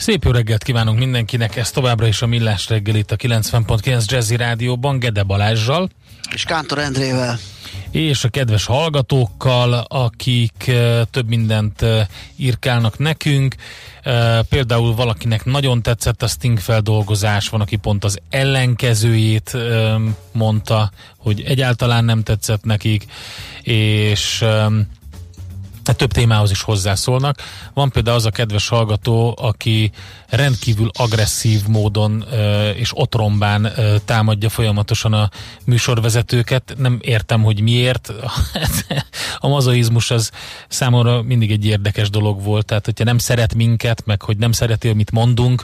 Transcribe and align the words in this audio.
Szép 0.00 0.24
jó 0.24 0.30
reggelt 0.30 0.62
kívánunk 0.62 0.98
mindenkinek, 0.98 1.56
ez 1.56 1.70
továbbra 1.70 2.06
is 2.06 2.22
a 2.22 2.26
Millás 2.26 2.68
reggel 2.68 2.94
itt 2.94 3.10
a 3.10 3.16
90.9 3.16 4.04
Jazzy 4.06 4.36
Rádióban, 4.36 4.98
Gede 4.98 5.22
Balázsjal. 5.22 5.90
És 6.34 6.44
Kántor 6.44 6.78
Endrével. 6.78 7.38
És 7.90 8.24
a 8.24 8.28
kedves 8.28 8.64
hallgatókkal, 8.64 9.72
akik 9.88 10.70
több 11.10 11.28
mindent 11.28 11.84
írkálnak 12.36 12.98
nekünk. 12.98 13.54
Például 14.48 14.94
valakinek 14.94 15.44
nagyon 15.44 15.82
tetszett 15.82 16.22
a 16.22 16.26
Sting 16.26 16.58
feldolgozás, 16.58 17.48
van, 17.48 17.60
aki 17.60 17.76
pont 17.76 18.04
az 18.04 18.18
ellenkezőjét 18.30 19.56
mondta, 20.32 20.90
hogy 21.16 21.42
egyáltalán 21.42 22.04
nem 22.04 22.22
tetszett 22.22 22.64
nekik, 22.64 23.04
és 23.62 24.44
tehát 25.90 26.08
több 26.08 26.22
témához 26.22 26.50
is 26.50 26.62
hozzászólnak. 26.62 27.42
Van 27.74 27.90
például 27.90 28.16
az 28.16 28.26
a 28.26 28.30
kedves 28.30 28.68
hallgató, 28.68 29.36
aki 29.40 29.90
rendkívül 30.28 30.90
agresszív 30.98 31.66
módon 31.66 32.24
és 32.74 32.90
otrombán 32.94 33.72
támadja 34.04 34.48
folyamatosan 34.48 35.12
a 35.12 35.30
műsorvezetőket. 35.64 36.74
Nem 36.78 36.98
értem, 37.00 37.42
hogy 37.42 37.60
miért. 37.60 38.12
a 39.38 39.48
mazoizmus 39.48 40.10
az 40.10 40.30
számomra 40.68 41.22
mindig 41.22 41.50
egy 41.50 41.66
érdekes 41.66 42.10
dolog 42.10 42.42
volt. 42.42 42.64
Tehát, 42.66 42.84
hogyha 42.84 43.04
nem 43.04 43.18
szeret 43.18 43.54
minket, 43.54 44.02
meg 44.06 44.22
hogy 44.22 44.36
nem 44.36 44.52
szereti, 44.52 44.88
amit 44.88 45.10
mondunk, 45.10 45.62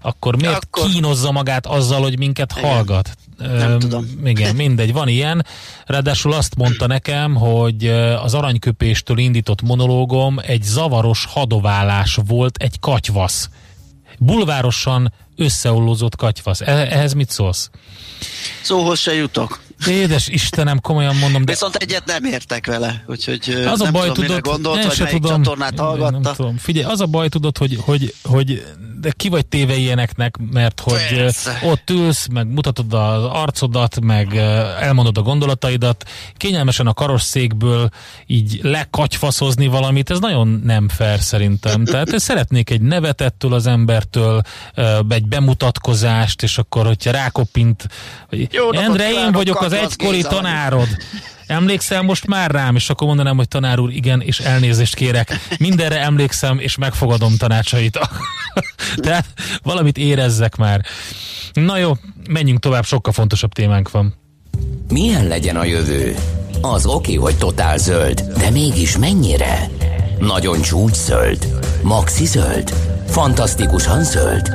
akkor 0.00 0.36
miért 0.36 0.64
akkor... 0.64 0.90
kínozza 0.90 1.30
magát 1.30 1.66
azzal, 1.66 2.02
hogy 2.02 2.18
minket 2.18 2.54
igen. 2.56 2.70
hallgat? 2.70 3.16
Nem 3.40 3.78
tudom. 3.78 4.06
Igen, 4.24 4.56
mindegy, 4.56 4.92
van 4.92 5.08
ilyen. 5.08 5.46
Ráadásul 5.86 6.32
azt 6.32 6.54
mondta 6.56 6.86
nekem, 6.86 7.34
hogy 7.34 7.86
az 8.22 8.34
aranyköpéstől 8.34 9.18
indított 9.18 9.62
monológom 9.62 10.38
egy 10.46 10.62
zavaros 10.62 11.24
hadoválás 11.24 12.18
volt, 12.26 12.56
egy 12.56 12.78
katyvasz. 12.80 13.48
Bulvárosan 14.18 15.12
összeollózott 15.36 16.16
katyvasz. 16.16 16.60
E- 16.60 16.66
ehhez 16.66 17.12
mit 17.12 17.30
szólsz? 17.30 17.70
Szóhoz 18.62 18.98
se 18.98 19.14
jutok. 19.14 19.60
Édes 19.86 20.28
Istenem, 20.28 20.80
komolyan 20.80 21.16
mondom. 21.16 21.44
De... 21.44 21.52
Viszont 21.52 21.74
egyet 21.74 22.04
nem 22.04 22.24
értek 22.24 22.66
vele, 22.66 23.04
úgyhogy 23.06 23.64
az 23.66 23.80
a 23.80 23.90
baj, 23.90 24.08
tudom, 24.08 24.24
tudod, 24.24 24.40
gondolt, 24.40 24.96
vagy 24.96 25.08
tudom, 25.08 25.42
csatornát 25.42 25.78
hallgatta. 25.78 26.18
Nem 26.18 26.34
tudom. 26.34 26.56
Figyelj, 26.56 26.92
az 26.92 27.00
a 27.00 27.06
baj, 27.06 27.28
tudod, 27.28 27.58
hogy, 27.58 27.78
hogy, 27.80 28.14
hogy 28.22 28.62
de 29.00 29.10
ki 29.16 29.28
vagy 29.28 29.46
téve 29.46 29.74
ilyeneknek, 29.74 30.36
mert 30.52 30.80
hogy 30.80 31.06
Persze. 31.08 31.60
ott 31.64 31.90
ülsz, 31.90 32.26
meg 32.32 32.46
mutatod 32.46 32.92
az 32.92 33.24
arcodat, 33.24 34.00
meg 34.00 34.36
elmondod 34.80 35.18
a 35.18 35.22
gondolataidat, 35.22 36.08
kényelmesen 36.36 36.86
a 36.86 36.94
karosszékből 36.94 37.88
így 38.26 38.58
lekatyfaszozni 38.62 39.66
valamit, 39.66 40.10
ez 40.10 40.18
nagyon 40.18 40.60
nem 40.64 40.88
fair 40.88 41.20
szerintem. 41.20 41.84
Tehát 41.84 42.12
én 42.12 42.18
szeretnék 42.18 42.70
egy 42.70 42.80
nevet 42.80 43.20
ettől 43.20 43.52
az 43.52 43.66
embertől, 43.66 44.42
egy 45.08 45.26
bemutatkozást, 45.26 46.42
és 46.42 46.58
akkor, 46.58 46.86
hogyha 46.86 47.10
rákopint, 47.10 47.88
hogy 48.28 48.48
Jó, 48.52 48.72
Endre, 48.72 49.10
én 49.10 49.32
vagyok 49.32 49.60
az 49.60 49.72
egykori 49.72 50.22
tanárod. 50.22 50.88
Emlékszel 51.50 52.02
most 52.02 52.26
már 52.26 52.50
rám, 52.50 52.76
és 52.76 52.90
akkor 52.90 53.06
mondanám, 53.06 53.36
hogy 53.36 53.48
tanár 53.48 53.78
úr, 53.78 53.90
igen, 53.92 54.20
és 54.20 54.38
elnézést 54.38 54.94
kérek. 54.94 55.32
Mindenre 55.58 56.00
emlékszem, 56.00 56.58
és 56.58 56.76
megfogadom 56.76 57.36
tanácsait. 57.36 57.98
Tehát 58.96 59.26
valamit 59.62 59.98
érezzek 59.98 60.56
már. 60.56 60.84
Na 61.52 61.76
jó, 61.76 61.92
menjünk 62.28 62.60
tovább, 62.60 62.84
sokkal 62.84 63.12
fontosabb 63.12 63.52
témánk 63.52 63.90
van. 63.90 64.14
Milyen 64.88 65.26
legyen 65.26 65.56
a 65.56 65.64
jövő? 65.64 66.16
Az 66.60 66.86
oké, 66.86 67.14
hogy 67.14 67.36
totál 67.36 67.78
zöld, 67.78 68.20
de 68.20 68.50
mégis 68.50 68.96
mennyire? 68.98 69.70
Nagyon 70.18 70.60
csúcs 70.60 70.96
zöld? 70.96 71.46
Maxi 71.82 72.26
zöld? 72.26 72.74
Fantasztikusan 73.10 74.04
zöld? 74.04 74.50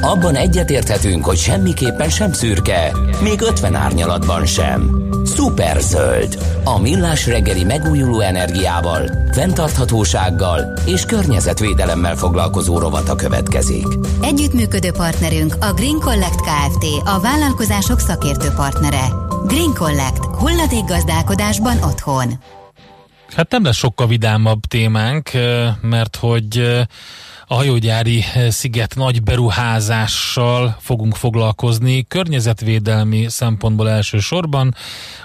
Abban 0.00 0.34
egyetérthetünk, 0.34 1.24
hogy 1.24 1.36
semmiképpen 1.36 2.08
sem 2.08 2.32
szürke, 2.32 2.92
még 3.22 3.40
50 3.40 3.74
árnyalatban 3.74 4.46
sem. 4.46 5.04
Szuper 5.24 5.80
zöld. 5.80 6.38
A 6.64 6.80
millás 6.80 7.26
reggeli 7.26 7.64
megújuló 7.64 8.20
energiával, 8.20 9.10
fenntarthatósággal 9.32 10.78
és 10.86 11.04
környezetvédelemmel 11.04 12.16
foglalkozó 12.16 12.78
rovata 12.78 13.14
következik. 13.14 13.86
Együttműködő 14.22 14.90
partnerünk 14.90 15.54
a 15.60 15.72
Green 15.72 16.00
Collect 16.00 16.40
Kft. 16.40 16.84
A 17.04 17.20
vállalkozások 17.20 18.00
szakértő 18.00 18.48
partnere. 18.56 19.06
Green 19.46 19.74
Collect. 19.74 20.24
Hulladék 20.24 20.84
gazdálkodásban 20.84 21.82
otthon. 21.82 22.32
Hát 23.36 23.50
nem 23.50 23.64
lesz 23.64 23.76
sokkal 23.76 24.06
vidámabb 24.06 24.60
témánk, 24.60 25.30
mert 25.80 26.16
hogy 26.16 26.86
a 27.48 27.54
hajógyári 27.54 28.24
eh, 28.34 28.50
sziget 28.50 28.94
nagy 28.94 29.22
beruházással 29.22 30.76
fogunk 30.80 31.14
foglalkozni, 31.14 32.06
környezetvédelmi 32.08 33.26
szempontból 33.28 33.90
elsősorban. 33.90 34.74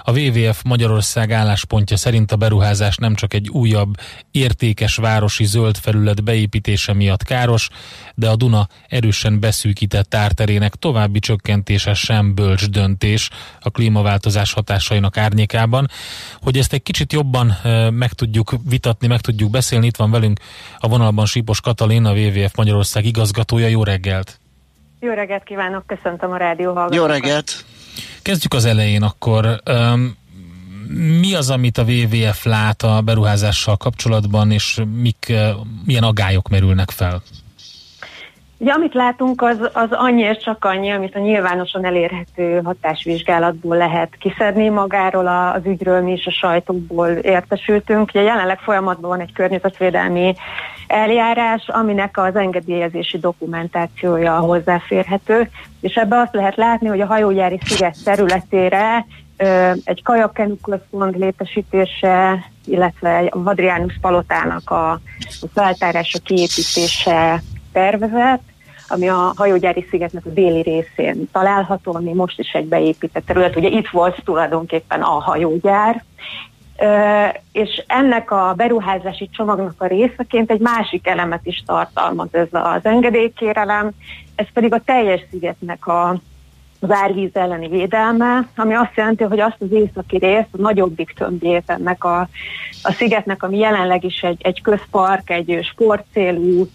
A 0.02 0.18
WWF 0.18 0.62
Magyarország 0.62 1.32
álláspontja 1.32 1.96
szerint 1.96 2.32
a 2.32 2.36
beruházás 2.36 2.96
nem 2.96 3.14
csak 3.14 3.34
egy 3.34 3.48
újabb 3.48 3.94
értékes 4.30 4.96
városi 4.96 5.44
zöld 5.44 5.76
felület 5.76 6.24
beépítése 6.24 6.92
miatt 6.92 7.22
káros, 7.22 7.68
de 8.14 8.28
a 8.28 8.36
Duna 8.36 8.68
erősen 8.88 9.40
beszűkített 9.40 10.14
árterének 10.14 10.74
további 10.74 11.18
csökkentése 11.18 11.94
sem 11.94 12.34
bölcs 12.34 12.68
döntés 12.68 13.30
a 13.60 13.70
klímaváltozás 13.70 14.52
hatásainak 14.52 15.16
árnyékában. 15.16 15.90
Hogy 16.40 16.58
ezt 16.58 16.72
egy 16.72 16.82
kicsit 16.82 17.12
jobban 17.12 17.56
eh, 17.62 17.90
meg 17.90 18.12
tudjuk 18.12 18.54
vitatni, 18.68 19.06
meg 19.06 19.20
tudjuk 19.20 19.50
beszélni, 19.50 19.86
itt 19.86 19.96
van 19.96 20.10
velünk 20.10 20.40
a 20.78 20.88
vonalban 20.88 21.26
Sípos 21.26 21.60
Katalin, 21.60 22.10
a 22.12 22.18
WWF 22.18 22.54
Magyarország 22.56 23.04
igazgatója. 23.04 23.66
Jó 23.66 23.84
reggelt! 23.84 24.40
Jó 25.00 25.12
reggelt 25.12 25.42
kívánok, 25.42 25.86
köszöntöm 25.86 26.30
a 26.30 26.36
rádió 26.36 26.72
hallgatókat. 26.72 26.96
Jó 26.96 27.06
reggelt! 27.06 27.64
Kezdjük 28.22 28.54
az 28.54 28.64
elején 28.64 29.02
akkor. 29.02 29.62
Mi 31.20 31.34
az, 31.34 31.50
amit 31.50 31.78
a 31.78 31.82
WWF 31.82 32.44
lát 32.44 32.82
a 32.82 33.00
beruházással 33.00 33.76
kapcsolatban, 33.76 34.50
és 34.50 34.80
mik, 34.94 35.32
milyen 35.84 36.02
agályok 36.02 36.48
merülnek 36.48 36.90
fel? 36.90 37.22
Ugye, 38.62 38.72
amit 38.72 38.94
látunk, 38.94 39.42
az, 39.42 39.58
az 39.72 39.88
annyi 39.90 40.22
és 40.22 40.36
csak 40.36 40.64
annyi, 40.64 40.90
amit 40.90 41.14
a 41.14 41.18
nyilvánosan 41.18 41.84
elérhető 41.84 42.60
hatásvizsgálatból 42.64 43.76
lehet 43.76 44.16
kiszedni 44.18 44.68
magáról 44.68 45.26
az 45.26 45.60
ügyről, 45.64 46.00
mi 46.00 46.12
is 46.12 46.26
a 46.26 46.30
sajtóból 46.30 47.08
értesültünk. 47.08 48.08
Ugye 48.08 48.22
jelenleg 48.22 48.58
folyamatban 48.58 49.10
van 49.10 49.20
egy 49.20 49.32
környezetvédelmi 49.32 50.34
eljárás, 50.86 51.68
aminek 51.68 52.18
az 52.18 52.36
engedélyezési 52.36 53.18
dokumentációja 53.18 54.38
hozzáférhető, 54.38 55.50
és 55.80 55.94
ebbe 55.94 56.18
azt 56.18 56.34
lehet 56.34 56.56
látni, 56.56 56.88
hogy 56.88 57.00
a 57.00 57.06
hajógyári 57.06 57.58
sziget 57.64 57.96
területére 58.04 59.06
egy 59.84 60.02
kajakkenu 60.02 60.56
központ 60.56 61.16
létesítése, 61.16 62.44
illetve 62.64 63.26
a 63.30 63.42
Vadriánus 63.42 63.98
palotának 64.00 64.70
a, 64.70 64.90
a 64.92 65.00
feltárása, 65.54 66.18
kiépítése 66.18 67.42
tervezett, 67.72 68.50
ami 68.88 69.08
a 69.08 69.32
hajógyári 69.36 69.86
szigetnek 69.90 70.26
a 70.26 70.30
déli 70.30 70.62
részén 70.62 71.28
található, 71.32 71.94
ami 71.94 72.12
most 72.12 72.38
is 72.38 72.52
egy 72.52 72.66
beépített 72.66 73.26
terület. 73.26 73.56
Ugye 73.56 73.68
itt 73.68 73.88
volt 73.88 74.24
tulajdonképpen 74.24 75.02
a 75.02 75.20
hajógyár, 75.20 76.04
és 77.52 77.84
ennek 77.86 78.30
a 78.30 78.54
beruházási 78.56 79.28
csomagnak 79.32 79.74
a 79.78 79.86
részeként 79.86 80.50
egy 80.50 80.60
másik 80.60 81.06
elemet 81.06 81.40
is 81.46 81.62
tartalmaz 81.66 82.28
ez 82.30 82.48
az 82.50 82.80
engedélykérelem, 82.82 83.90
ez 84.34 84.46
pedig 84.52 84.72
a 84.72 84.82
teljes 84.84 85.20
szigetnek 85.30 85.86
a, 85.86 86.16
az 86.80 86.90
elleni 87.32 87.68
védelme, 87.68 88.48
ami 88.56 88.74
azt 88.74 88.96
jelenti, 88.96 89.24
hogy 89.24 89.40
azt 89.40 89.60
az 89.60 89.72
északi 89.72 90.16
részt, 90.16 90.48
a 90.52 90.60
nagyobbik 90.60 91.12
tömbjét 91.16 91.62
ennek 91.66 92.04
a, 92.04 92.20
a 92.82 92.92
szigetnek, 92.92 93.42
ami 93.42 93.58
jelenleg 93.58 94.04
is 94.04 94.22
egy, 94.22 94.40
egy 94.42 94.62
közpark, 94.62 95.30
egy 95.30 95.58
sportcélú, 95.70 96.68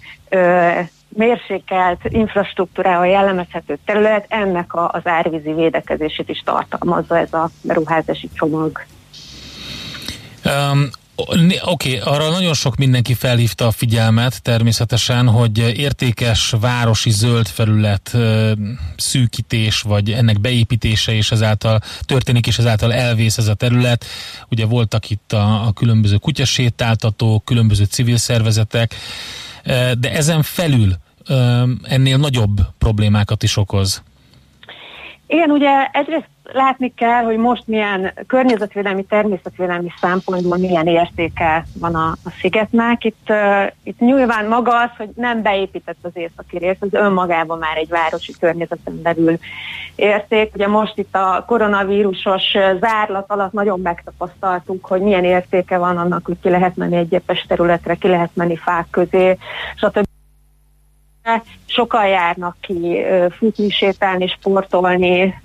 mérsékelt 1.10 2.00
infrastruktúrával 2.04 3.08
jellemezhető 3.08 3.78
terület, 3.86 4.26
ennek 4.28 4.74
a, 4.74 4.90
az 4.94 5.02
árvízi 5.04 5.54
védekezését 5.54 6.30
is 6.30 6.42
tartalmazza 6.46 7.18
ez 7.18 7.34
a 7.34 7.50
beruházási 7.62 8.30
csomag. 8.34 8.86
Um, 10.46 10.90
Oké, 11.20 11.58
okay, 11.62 12.14
arra 12.14 12.30
nagyon 12.30 12.54
sok 12.54 12.76
mindenki 12.76 13.14
felhívta 13.14 13.68
a 13.68 13.72
figyelmet 13.72 14.42
természetesen, 14.42 15.28
hogy 15.28 15.58
értékes 15.58 16.54
városi 16.60 17.10
zöld 17.10 17.48
felület 17.48 18.18
szűkítés, 18.98 19.82
vagy 19.82 20.12
ennek 20.12 20.40
beépítése 20.40 21.14
és 21.14 21.32
ezáltal 21.32 21.80
történik, 22.02 22.48
és 22.48 22.58
ezáltal 22.58 22.94
elvész 22.94 23.38
ez 23.38 23.48
a 23.48 23.54
terület. 23.54 24.06
Ugye 24.50 24.66
voltak 24.66 25.10
itt 25.10 25.34
a, 25.34 25.68
a 25.68 25.72
különböző 25.72 26.16
kutyasétáltatók, 26.16 27.46
különböző 27.46 27.84
civil 27.84 28.18
szervezetek, 28.18 28.96
de 29.98 30.12
ezen 30.12 30.42
felül 30.42 30.96
ennél 31.84 32.18
nagyobb 32.18 32.60
problémákat 32.78 33.44
is 33.44 33.58
okoz. 33.58 34.04
Igen, 35.28 35.52
ugye 35.52 35.86
egyrészt 35.92 36.30
látni 36.44 36.94
kell, 36.94 37.24
hogy 37.24 37.38
most 37.38 37.68
milyen 37.68 38.14
környezetvédelmi, 38.28 39.04
természetvédelmi 39.04 39.92
szempontból 40.02 40.58
milyen 40.58 40.88
értéke 40.88 41.66
van 41.80 41.96
a, 41.96 42.08
a 42.10 42.30
szigetnek. 42.40 43.04
Itt, 43.04 43.30
uh, 43.30 43.68
itt 43.84 44.00
nyilván 44.00 44.48
maga 44.48 44.82
az, 44.82 44.90
hogy 44.98 45.10
nem 45.16 45.42
beépített 45.42 45.98
az 46.02 46.12
északi 46.14 46.58
rész, 46.58 46.78
az 46.80 46.94
önmagában 46.94 47.58
már 47.58 47.78
egy 47.78 47.90
városi 47.90 48.34
környezeten 48.40 49.02
belül 49.02 49.38
érték. 49.96 50.54
Ugye 50.56 50.68
most 50.68 50.98
itt 50.98 51.16
a 51.16 51.44
koronavírusos 51.48 52.58
zárlat 52.80 53.32
alatt 53.32 53.52
nagyon 53.52 53.80
megtapasztaltuk, 53.80 54.86
hogy 54.86 55.02
milyen 55.02 55.24
értéke 55.24 55.78
van 55.78 55.98
annak, 55.98 56.26
hogy 56.26 56.38
ki 56.42 56.50
lehet 56.50 56.76
menni 56.76 56.96
egy 56.96 57.22
területre, 57.48 57.96
ki 57.96 58.08
lehet 58.08 58.32
menni 58.34 58.56
fák 58.56 58.88
közé, 58.90 59.38
stb 59.76 60.06
sokan 61.66 62.08
járnak 62.08 62.56
ki 62.62 63.04
futni, 63.38 63.70
sétálni, 63.70 64.28
sportolni, 64.28 65.42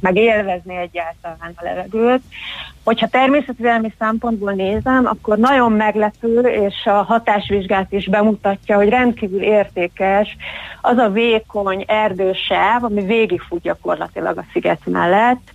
meg 0.00 0.16
élvezni 0.16 0.76
egyáltalán 0.76 1.52
a 1.56 1.62
levegőt. 1.62 2.22
Hogyha 2.84 3.06
természetvédelmi 3.06 3.92
szempontból 3.98 4.52
nézem, 4.52 5.06
akkor 5.06 5.38
nagyon 5.38 5.72
meglepő, 5.72 6.40
és 6.40 6.84
a 6.84 7.02
hatásvizsgát 7.02 7.92
is 7.92 8.08
bemutatja, 8.08 8.76
hogy 8.76 8.88
rendkívül 8.88 9.42
értékes 9.42 10.36
az 10.80 10.96
a 10.98 11.08
vékony 11.08 11.84
erdősáv, 11.86 12.84
ami 12.84 13.04
végigfut 13.04 13.62
gyakorlatilag 13.62 14.38
a 14.38 14.44
sziget 14.52 14.80
mellett. 14.84 15.54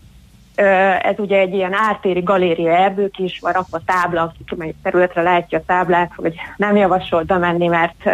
Ez 1.01 1.15
ugye 1.17 1.37
egy 1.37 1.53
ilyen 1.53 1.73
ártéri 1.73 2.21
galéria 2.21 2.75
erdők 2.75 3.17
is, 3.17 3.39
van 3.39 3.51
rakva 3.51 3.79
tábla, 3.85 4.21
akik 4.21 4.57
melyik 4.57 4.75
területre 4.83 5.21
látja 5.21 5.57
a 5.57 5.63
táblát, 5.65 6.11
hogy 6.15 6.35
nem 6.57 6.75
javasol 6.75 7.23
bemenni, 7.23 7.67
mert 7.67 8.09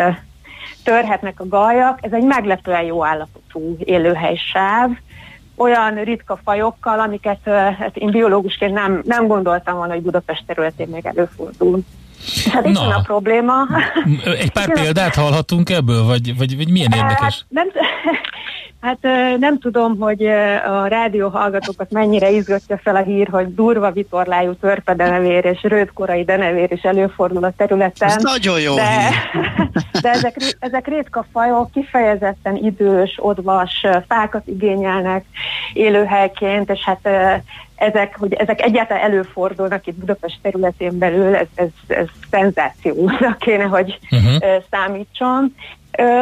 törhetnek 0.83 1.39
a 1.39 1.47
gajak. 1.47 1.99
Ez 2.01 2.11
egy 2.11 2.23
meglepően 2.23 2.83
jó 2.83 3.05
állapotú 3.05 3.77
élőhelysáv, 3.79 4.89
olyan 5.55 6.03
ritka 6.03 6.39
fajokkal, 6.43 6.99
amiket 6.99 7.39
hát 7.79 7.97
én 7.97 8.11
biológusként 8.11 8.73
nem, 8.73 9.01
nem 9.05 9.27
gondoltam 9.27 9.75
volna, 9.75 9.93
hogy 9.93 10.01
Budapest 10.01 10.43
területén 10.45 10.87
még 10.87 11.05
előfordul. 11.05 11.79
Hát 12.51 12.65
itt 12.65 12.77
van 12.77 12.91
a 12.91 13.01
probléma. 13.01 13.53
Egy 14.25 14.51
pár 14.51 14.73
példát 14.73 15.15
hallhatunk 15.15 15.69
ebből, 15.69 16.03
vagy, 16.03 16.37
vagy, 16.37 16.57
vagy 16.57 16.69
milyen 16.69 16.91
érdekes? 16.91 17.19
Hát, 17.19 17.45
nem, 17.49 17.67
Hát 18.81 18.97
nem 19.39 19.59
tudom, 19.59 19.99
hogy 19.99 20.25
a 20.65 20.87
rádió 20.87 21.29
hallgatókat 21.29 21.91
mennyire 21.91 22.29
izgatja 22.29 22.79
fel 22.83 22.95
a 22.95 23.01
hír, 23.01 23.27
hogy 23.27 23.55
durva 23.55 23.91
vitorlájú 23.91 24.53
törpedenevér 24.53 25.45
és 25.45 25.63
rövidkorai 25.63 26.23
denevér 26.23 26.71
is 26.71 26.81
előfordul 26.81 27.43
a 27.43 27.53
területen. 27.57 28.09
Ez 28.09 28.23
nagyon 28.23 28.59
jó 28.59 28.75
de, 28.75 29.09
de 30.01 30.09
ezek, 30.09 30.35
ezek 30.59 30.87
ritka 30.87 31.25
fajok, 31.31 31.71
kifejezetten 31.71 32.55
idős, 32.55 33.17
odvas 33.21 33.85
fákat 34.07 34.47
igényelnek 34.47 35.25
élőhelyként, 35.73 36.69
és 36.69 36.79
hát 36.83 37.09
ezek, 37.75 38.15
hogy 38.19 38.33
ezek 38.33 38.61
egyáltalán 38.61 39.03
előfordulnak 39.03 39.87
itt 39.87 39.95
Budapest 39.95 40.39
területén 40.41 40.97
belül, 40.97 41.35
ez, 41.35 41.47
ez, 41.55 41.67
ez 41.87 42.07
szenzációnak 42.31 43.37
kéne, 43.39 43.63
hogy 43.63 43.99
uh-huh. 44.11 44.63
számítson. 44.69 45.55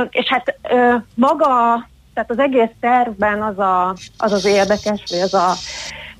És 0.09 0.27
hát 0.27 0.57
maga 1.15 1.47
tehát 2.15 2.31
az 2.31 2.39
egész 2.39 2.71
tervben 2.79 3.41
az 3.41 3.59
a, 3.59 3.89
az, 4.17 4.31
az 4.31 4.45
érdekes, 4.45 5.03
vagy 5.09 5.19
az 5.19 5.33
a, 5.33 5.51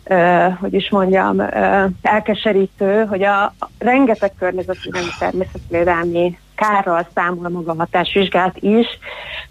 uh, 0.10 0.60
hogy 0.60 0.74
is 0.74 0.90
mondjam, 0.90 1.38
uh, 1.38 1.86
elkeserítő, 2.02 3.06
hogy 3.06 3.24
a, 3.24 3.44
a 3.44 3.70
rengeteg 3.78 4.32
környezetvédelmi 4.40 5.10
természetvédelmi 5.20 6.38
kárral 6.56 7.08
számol 7.14 7.50
maga 7.50 7.72
a 7.72 7.76
hatásvizsgát 7.76 8.58
is. 8.60 8.88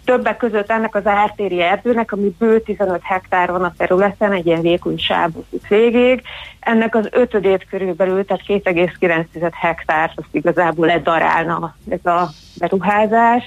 Többek 0.05 0.37
között 0.37 0.69
ennek 0.69 0.95
az 0.95 1.05
ártéri 1.05 1.61
erdőnek, 1.61 2.11
ami 2.11 2.35
bő 2.39 2.61
15 2.61 2.99
hektár 3.03 3.51
van 3.51 3.63
a 3.63 3.73
területen, 3.77 4.31
egy 4.31 4.45
ilyen 4.45 4.61
vékony 4.61 4.97
sávú 4.97 5.43
végig, 5.67 6.21
ennek 6.59 6.95
az 6.95 7.07
ötödét 7.11 7.67
körülbelül, 7.69 8.25
tehát 8.25 8.43
2,9 8.47 9.51
hektár, 9.53 10.11
az 10.15 10.23
igazából 10.31 10.85
ledarálna 10.85 11.75
ez 11.89 12.05
a 12.11 12.29
beruházás. 12.59 13.43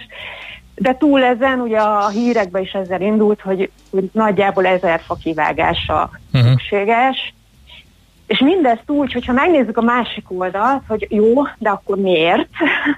De 0.78 0.96
túl 0.96 1.22
ezen, 1.22 1.60
ugye 1.60 1.78
a 1.78 2.08
hírekben 2.08 2.62
is 2.62 2.72
ezzel 2.72 3.00
indult, 3.00 3.40
hogy, 3.40 3.70
hogy 3.90 4.10
nagyjából 4.12 4.66
ezer 4.66 5.00
fa 5.00 5.14
kivágása 5.14 6.10
uh-huh. 6.32 6.50
szükséges, 6.50 7.34
és 8.26 8.38
mindezt 8.38 8.90
úgy, 8.90 9.12
hogyha 9.12 9.32
megnézzük 9.32 9.76
a 9.76 9.82
másik 9.82 10.24
oldalt, 10.28 10.82
hogy 10.88 11.06
jó, 11.10 11.42
de 11.58 11.68
akkor 11.68 11.96
miért, 11.96 12.48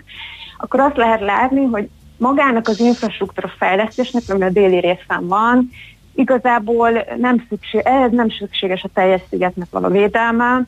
akkor 0.62 0.80
azt 0.80 0.96
lehet 0.96 1.20
látni, 1.20 1.64
hogy 1.64 1.88
magának 2.16 2.68
az 2.68 2.80
infrastruktúra 2.80 3.52
fejlesztésnek, 3.58 4.22
ami 4.28 4.42
a 4.42 4.50
déli 4.50 4.78
részen 4.80 5.26
van, 5.26 5.70
igazából 6.14 6.90
nem 7.16 7.46
szükség, 7.48 7.80
ez 7.84 8.10
nem 8.10 8.30
szükséges 8.30 8.82
a 8.82 8.88
teljes 8.94 9.20
szigetnek 9.30 9.68
a 9.70 9.88
védelme, 9.88 10.62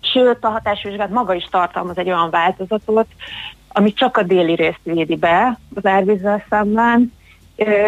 sőt 0.00 0.44
a 0.44 0.48
hatásvizsgát 0.48 1.10
maga 1.10 1.34
is 1.34 1.44
tartalmaz 1.50 1.98
egy 1.98 2.08
olyan 2.08 2.30
változatot, 2.30 3.06
ami 3.76 3.92
csak 3.92 4.16
a 4.16 4.22
déli 4.22 4.54
részt 4.54 4.80
védi 4.82 5.16
be 5.16 5.58
az 5.74 5.86
árvízzel 5.86 6.44
szemben, 6.48 7.12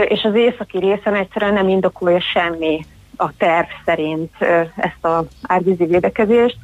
és 0.08 0.22
az 0.22 0.34
északi 0.34 0.78
részen 0.78 1.14
egyszerűen 1.14 1.52
nem 1.52 1.68
indokolja 1.68 2.20
semmi 2.20 2.86
a 3.16 3.36
terv 3.36 3.66
szerint 3.84 4.32
ezt 4.76 4.98
az 5.00 5.24
árvízi 5.42 5.84
védekezést. 5.84 6.56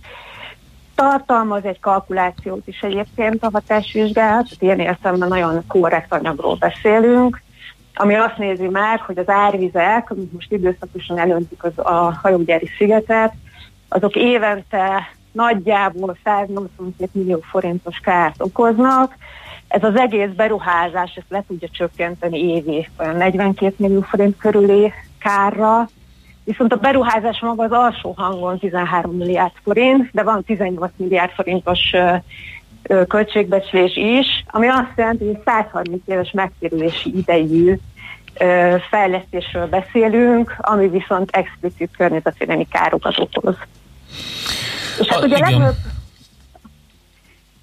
Tartalmaz 0.95 1.65
egy 1.65 1.81
kalkulációt 1.81 2.67
is 2.67 2.81
egyébként 2.81 3.43
a 3.43 3.51
hatásvizsgálat, 3.53 4.47
ilyen 4.59 4.81
értelemben 4.81 5.29
nagyon 5.29 5.67
korrekt 5.67 6.13
anyagról 6.13 6.57
beszélünk, 6.57 7.43
ami 7.95 8.15
azt 8.15 8.37
nézi 8.37 8.69
már, 8.69 8.99
hogy 8.99 9.19
az 9.19 9.29
árvizek, 9.29 10.11
amik 10.11 10.33
most 10.33 10.53
időszakosan 10.53 11.19
elöntik 11.19 11.65
az, 11.65 11.79
a 11.79 12.19
hajógyári 12.23 12.69
szigetet, 12.79 13.33
azok 13.89 14.17
évente 14.17 15.09
nagyjából 15.33 16.17
182 16.25 17.11
millió 17.13 17.41
forintos 17.51 17.99
kárt 17.99 18.43
okoznak. 18.43 19.17
Ez 19.69 19.85
az 19.85 19.97
egész 19.97 20.31
beruházás 20.37 21.15
ezt 21.15 21.27
le 21.29 21.45
tudja 21.47 21.69
csökkenteni 21.73 22.39
évi 22.39 22.89
olyan 22.99 23.17
42 23.17 23.75
millió 23.79 24.01
forint 24.01 24.37
körüli 24.37 24.93
kárra, 25.19 25.89
Viszont 26.45 26.73
a 26.73 26.77
beruházás 26.77 27.41
maga 27.41 27.65
az 27.65 27.71
alsó 27.71 28.15
hangon 28.17 28.59
13 28.59 29.17
milliárd 29.17 29.53
forint, 29.63 30.09
de 30.13 30.23
van 30.23 30.45
18 30.45 30.93
milliárd 30.97 31.31
forintos 31.31 31.81
költségbecslés 33.09 33.97
is, 33.97 34.45
ami 34.47 34.67
azt 34.67 34.93
jelenti, 34.97 35.25
hogy 35.25 35.39
130 35.45 36.03
éves 36.07 36.31
megtérülési 36.31 37.17
idejű 37.17 37.79
fejlesztésről 38.91 39.67
beszélünk, 39.67 40.55
ami 40.59 40.89
viszont 40.89 41.31
explicit 41.31 41.97
környezetvédelmi 41.97 42.67
károkat 42.69 43.19
okoz. 43.19 43.57
És 45.03 45.09
hát 45.09 45.23
a, 45.23 45.25
ugye 45.25 45.39
legnagyobb, 45.39 45.77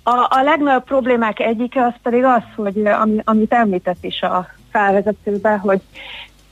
a, 0.04 0.28
a 0.30 0.42
legnagyobb 0.44 0.84
problémák 0.84 1.40
egyike 1.40 1.84
az 1.84 1.94
pedig 2.04 2.24
az, 2.24 2.44
hogy 2.56 2.86
ami, 2.86 3.22
amit 3.24 3.54
említett 3.54 4.04
is 4.04 4.22
a 4.22 4.48
felvezetőben, 4.72 5.60
hogy 5.60 5.82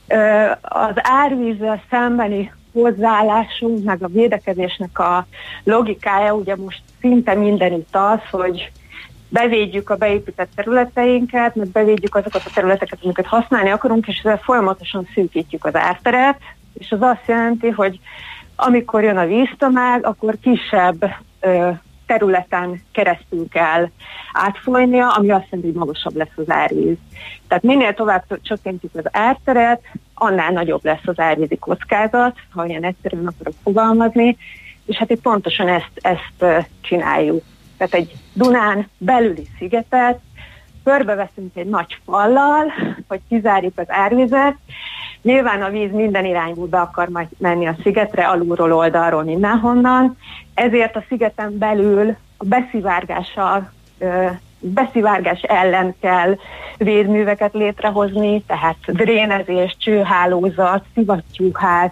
ö, 0.07 0.51
az 0.61 0.93
árvízzel 0.95 1.81
szembeni 1.89 2.51
hozzáállásunk, 2.73 3.83
meg 3.83 4.03
a 4.03 4.07
védekezésnek 4.07 4.99
a 4.99 5.27
logikája 5.63 6.33
ugye 6.33 6.55
most 6.55 6.81
szinte 7.01 7.33
mindenütt 7.33 7.95
az, 7.95 8.19
hogy 8.31 8.71
bevédjük 9.29 9.89
a 9.89 9.95
beépített 9.95 10.49
területeinket, 10.55 11.55
meg 11.55 11.67
bevédjük 11.67 12.15
azokat 12.15 12.41
a 12.45 12.51
területeket, 12.53 12.99
amiket 13.03 13.25
használni 13.25 13.69
akarunk, 13.69 14.07
és 14.07 14.17
ezzel 14.17 14.37
folyamatosan 14.37 15.07
szűkítjük 15.13 15.65
az 15.65 15.75
árteret, 15.75 16.37
és 16.73 16.91
az 16.91 17.01
azt 17.01 17.27
jelenti, 17.27 17.69
hogy 17.69 17.99
amikor 18.59 19.03
jön 19.03 19.17
a 19.17 19.25
víztömeg, 19.25 20.05
akkor 20.05 20.37
kisebb 20.41 21.05
ö, 21.39 21.69
területen 22.05 22.81
keresztül 22.91 23.47
kell 23.49 23.89
átfolynia, 24.33 25.09
ami 25.09 25.31
azt 25.31 25.45
jelenti, 25.49 25.71
hogy 25.71 25.79
magasabb 25.79 26.15
lesz 26.15 26.35
az 26.35 26.49
árvíz. 26.49 26.95
Tehát 27.47 27.63
minél 27.63 27.93
tovább 27.93 28.23
csökkentjük 28.41 28.95
az 28.95 29.05
árteret, 29.11 29.81
annál 30.13 30.51
nagyobb 30.51 30.83
lesz 30.83 31.05
az 31.05 31.19
árvízi 31.19 31.57
kockázat, 31.57 32.35
ha 32.49 32.65
ilyen 32.65 32.83
egyszerűen 32.83 33.27
akarok 33.27 33.53
fogalmazni, 33.63 34.37
és 34.85 34.97
hát 34.97 35.09
itt 35.09 35.21
pontosan 35.21 35.67
ezt, 35.67 35.91
ezt 35.93 36.67
csináljuk. 36.81 37.43
Tehát 37.77 37.93
egy 37.93 38.13
Dunán 38.33 38.89
belüli 38.97 39.47
szigetet 39.57 40.19
körbeveszünk 40.83 41.55
egy 41.55 41.67
nagy 41.67 41.97
fallal, 42.05 42.73
hogy 43.07 43.19
kizárjuk 43.29 43.77
az 43.79 43.89
árvizet, 43.89 44.55
Nyilván 45.27 45.61
a 45.61 45.69
víz 45.69 45.91
minden 45.91 46.25
irányból 46.25 46.67
be 46.67 46.79
akar 46.79 47.07
majd 47.07 47.27
menni 47.37 47.67
a 47.67 47.75
szigetre, 47.83 48.27
alulról, 48.27 48.73
oldalról, 48.73 49.23
mindenhonnan. 49.23 50.17
Ezért 50.53 50.95
a 50.95 51.03
szigeten 51.07 51.57
belül 51.57 52.15
a 52.37 52.45
beszivárgással 52.45 53.71
beszivárgás 54.59 55.41
ellen 55.41 55.95
kell 56.01 56.37
védműveket 56.77 57.53
létrehozni, 57.53 58.41
tehát 58.41 58.77
drénezés, 58.85 59.75
csőhálózat, 59.79 60.83
szivattyúház, 60.93 61.91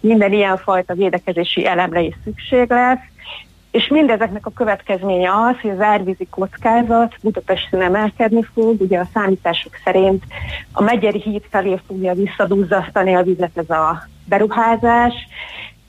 minden 0.00 0.32
ilyen 0.32 0.56
fajta 0.56 0.94
védekezési 0.94 1.66
elemre 1.66 2.00
is 2.00 2.14
szükség 2.24 2.70
lesz, 2.70 3.13
és 3.74 3.88
mindezeknek 3.88 4.46
a 4.46 4.50
következménye 4.50 5.30
az, 5.30 5.60
hogy 5.60 5.70
az 5.70 5.80
árvízi 5.80 6.26
kockázat 6.30 7.14
Budapesten 7.22 7.82
emelkedni 7.82 8.42
fog, 8.54 8.80
ugye 8.80 8.98
a 8.98 9.08
számítások 9.14 9.72
szerint 9.84 10.24
a 10.72 10.82
Megyeri 10.82 11.20
híd 11.20 11.42
felé 11.50 11.78
fogja 11.86 12.14
visszaduzzasztani 12.14 13.14
a 13.14 13.22
vizet 13.22 13.58
ez 13.58 13.70
a 13.70 14.08
beruházás, 14.28 15.14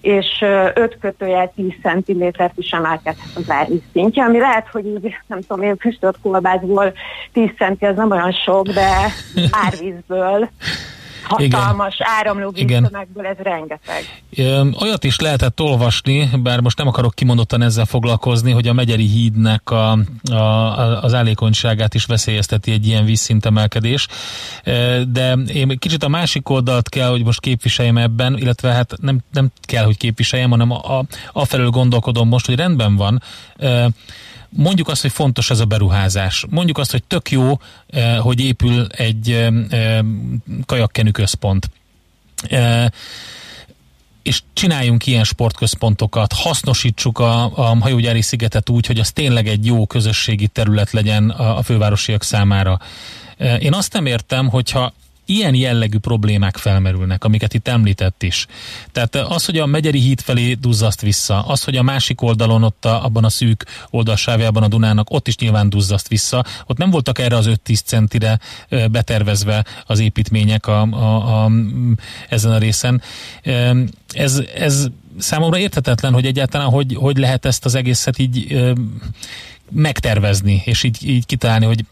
és 0.01 0.43
5 0.73 0.97
kötőjel 0.99 1.51
10 1.55 1.71
cm-t 1.81 2.51
is 2.55 2.69
emelkedhet 2.69 3.35
az 3.35 3.49
árvíz 3.49 3.81
szintje, 3.91 4.23
ami 4.23 4.39
lehet, 4.39 4.67
hogy 4.67 4.85
így, 4.85 5.15
nem 5.27 5.41
tudom 5.41 5.63
én, 5.63 5.77
füstölt 5.77 6.17
kolbászból 6.21 6.93
10 7.33 7.49
cm 7.57 7.85
az 7.85 7.95
nem 7.95 8.11
olyan 8.11 8.31
sok, 8.31 8.67
de 8.67 8.89
árvízből 9.65 10.49
hatalmas 11.25 11.95
Igen. 11.95 12.07
áramló 12.19 12.49
víztömegből, 12.49 13.25
ez 13.25 13.37
rengeteg. 13.37 14.21
Olyat 14.81 15.03
is 15.03 15.19
lehetett 15.19 15.61
olvasni, 15.61 16.29
bár 16.43 16.59
most 16.59 16.77
nem 16.77 16.87
akarok 16.87 17.13
kimondottan 17.13 17.61
ezzel 17.61 17.85
foglalkozni, 17.85 18.51
hogy 18.51 18.67
a 18.67 18.73
Megyeri 18.73 19.05
hídnek 19.05 19.69
a, 19.69 19.91
a, 20.31 21.03
az 21.03 21.13
állékonyságát 21.13 21.93
is 21.93 22.05
veszélyezteti 22.05 22.71
egy 22.71 22.87
ilyen 22.87 23.05
vízszintemelkedés, 23.05 24.07
de 25.07 25.33
én 25.53 25.77
kicsit 25.79 26.03
a 26.03 26.07
másik 26.07 26.49
oldalt 26.49 26.89
kell, 26.89 27.09
hogy 27.09 27.23
most 27.23 27.39
képviseljem 27.39 27.97
ebben, 27.97 28.37
illetve 28.37 28.71
hát 28.71 28.93
nem, 29.01 29.19
nem 29.31 29.51
kell, 29.61 29.85
hogy 29.85 29.97
képviseljem, 29.97 30.49
hanem 30.49 30.71
a, 30.71 30.97
a, 30.97 31.05
afelől 31.31 31.69
gondolkodom 31.69 32.27
most, 32.27 32.45
hogy 32.45 32.55
rendben 32.55 32.95
van, 32.95 33.21
mondjuk 34.55 34.87
azt, 34.87 35.01
hogy 35.01 35.11
fontos 35.11 35.49
ez 35.49 35.59
a 35.59 35.65
beruházás. 35.65 36.45
Mondjuk 36.49 36.77
azt, 36.77 36.91
hogy 36.91 37.03
tök 37.03 37.31
jó, 37.31 37.59
eh, 37.87 38.17
hogy 38.17 38.39
épül 38.39 38.87
egy 38.87 39.31
eh, 39.31 39.47
eh, 39.69 39.99
kajakkenű 40.65 41.09
központ 41.09 41.69
és 44.21 44.41
csináljunk 44.53 45.05
ilyen 45.05 45.23
sportközpontokat, 45.23 46.33
hasznosítsuk 46.33 47.19
a, 47.19 47.43
a 47.43 47.77
hajógyári 47.79 48.21
szigetet 48.21 48.69
úgy, 48.69 48.85
hogy 48.85 48.99
az 48.99 49.11
tényleg 49.11 49.47
egy 49.47 49.65
jó 49.65 49.85
közösségi 49.85 50.47
terület 50.47 50.91
legyen 50.91 51.29
a, 51.29 51.57
a 51.57 51.61
fővárosiak 51.61 52.23
számára. 52.23 52.79
Én 53.59 53.73
azt 53.73 53.93
nem 53.93 54.05
értem, 54.05 54.49
hogyha 54.49 54.93
ilyen 55.25 55.55
jellegű 55.55 55.97
problémák 55.97 56.57
felmerülnek, 56.57 57.23
amiket 57.23 57.53
itt 57.53 57.67
említett 57.67 58.23
is. 58.23 58.45
Tehát 58.91 59.15
az, 59.15 59.45
hogy 59.45 59.57
a 59.57 59.65
Megyeri 59.65 59.99
híd 59.99 60.21
felé 60.21 60.53
duzzaszt 60.53 61.01
vissza, 61.01 61.45
az, 61.45 61.63
hogy 61.63 61.77
a 61.77 61.83
másik 61.83 62.21
oldalon, 62.21 62.63
ott 62.63 62.85
a, 62.85 63.05
abban 63.05 63.23
a 63.23 63.29
szűk 63.29 63.65
oldalsávjában 63.89 64.63
a 64.63 64.67
Dunának, 64.67 65.09
ott 65.09 65.27
is 65.27 65.37
nyilván 65.37 65.69
duzzaszt 65.69 66.07
vissza. 66.07 66.45
Ott 66.65 66.77
nem 66.77 66.89
voltak 66.89 67.19
erre 67.19 67.35
az 67.35 67.49
5-10 67.65 67.83
centire 67.83 68.39
betervezve 68.91 69.65
az 69.85 69.99
építmények 69.99 70.67
a, 70.67 70.81
a, 70.81 71.43
a, 71.43 71.51
ezen 72.29 72.51
a 72.51 72.57
részen. 72.57 73.01
Ez, 74.07 74.41
ez 74.55 74.87
számomra 75.17 75.57
érthetetlen, 75.57 76.13
hogy 76.13 76.25
egyáltalán 76.25 76.69
hogy, 76.69 76.95
hogy 76.95 77.17
lehet 77.17 77.45
ezt 77.45 77.65
az 77.65 77.75
egészet 77.75 78.19
így 78.19 78.63
megtervezni, 79.71 80.61
és 80.65 80.83
így, 80.83 80.97
így 81.07 81.25
kitalálni, 81.25 81.65
hogy 81.65 81.85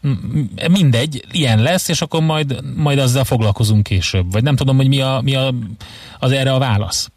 mindegy, 0.70 1.24
ilyen 1.32 1.62
lesz, 1.62 1.88
és 1.88 2.00
akkor 2.00 2.22
majd, 2.22 2.60
majd 2.76 2.98
azzal 2.98 3.24
foglalkozunk 3.24 3.82
később. 3.82 4.32
Vagy 4.32 4.42
nem 4.42 4.56
tudom, 4.56 4.76
hogy 4.76 4.88
mi, 4.88 5.00
a, 5.00 5.20
mi 5.22 5.34
a, 5.34 5.52
az 6.18 6.32
erre 6.32 6.52
a 6.52 6.58
válasz. 6.58 7.10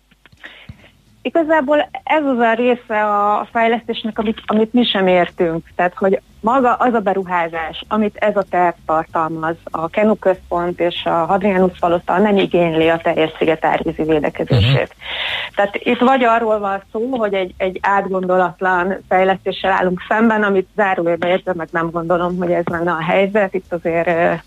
Igazából 1.21 1.89
ez 2.03 2.25
az 2.25 2.37
a 2.37 2.53
része 2.53 3.03
a 3.05 3.47
fejlesztésnek, 3.51 4.19
amit, 4.19 4.41
amit 4.45 4.73
mi 4.73 4.83
sem 4.83 5.07
értünk. 5.07 5.71
Tehát, 5.75 5.93
hogy 5.93 6.21
maga 6.47 6.73
az 6.73 6.93
a 6.93 6.99
beruházás, 6.99 7.83
amit 7.87 8.15
ez 8.15 8.35
a 8.35 8.43
terv 8.49 8.75
tartalmaz, 8.85 9.55
a 9.63 9.87
Kenu 9.87 10.15
központ 10.15 10.79
és 10.79 11.05
a 11.05 11.09
Hadrianus 11.09 11.77
palota 11.79 12.17
nem 12.17 12.37
igényli 12.37 12.89
a 12.89 12.97
teljes 12.97 13.31
sziget 13.37 13.65
árvízi 13.65 14.03
védekezését. 14.03 14.71
Uh-huh. 14.71 15.55
Tehát 15.55 15.75
itt 15.75 15.99
vagy 15.99 16.23
arról 16.23 16.59
van 16.59 16.81
szó, 16.91 17.15
hogy 17.15 17.33
egy, 17.33 17.53
egy 17.57 17.79
átgondolatlan 17.81 18.97
fejlesztéssel 19.07 19.71
állunk 19.71 20.01
szemben, 20.07 20.43
amit 20.43 20.67
zárójelbe 20.75 21.27
értem, 21.27 21.55
meg 21.55 21.67
nem 21.71 21.89
gondolom, 21.89 22.37
hogy 22.37 22.51
ez 22.51 22.65
lenne 22.65 22.91
a 22.91 23.01
helyzet. 23.01 23.53
Itt 23.53 23.73
azért 23.73 24.41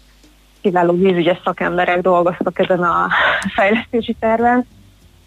kiváló 0.61 0.92
vízügyes 0.92 1.40
szakemberek 1.45 2.00
dolgoztak 2.00 2.59
ezen 2.59 2.83
a 2.83 3.09
fejlesztési 3.57 4.16
terven 4.21 4.66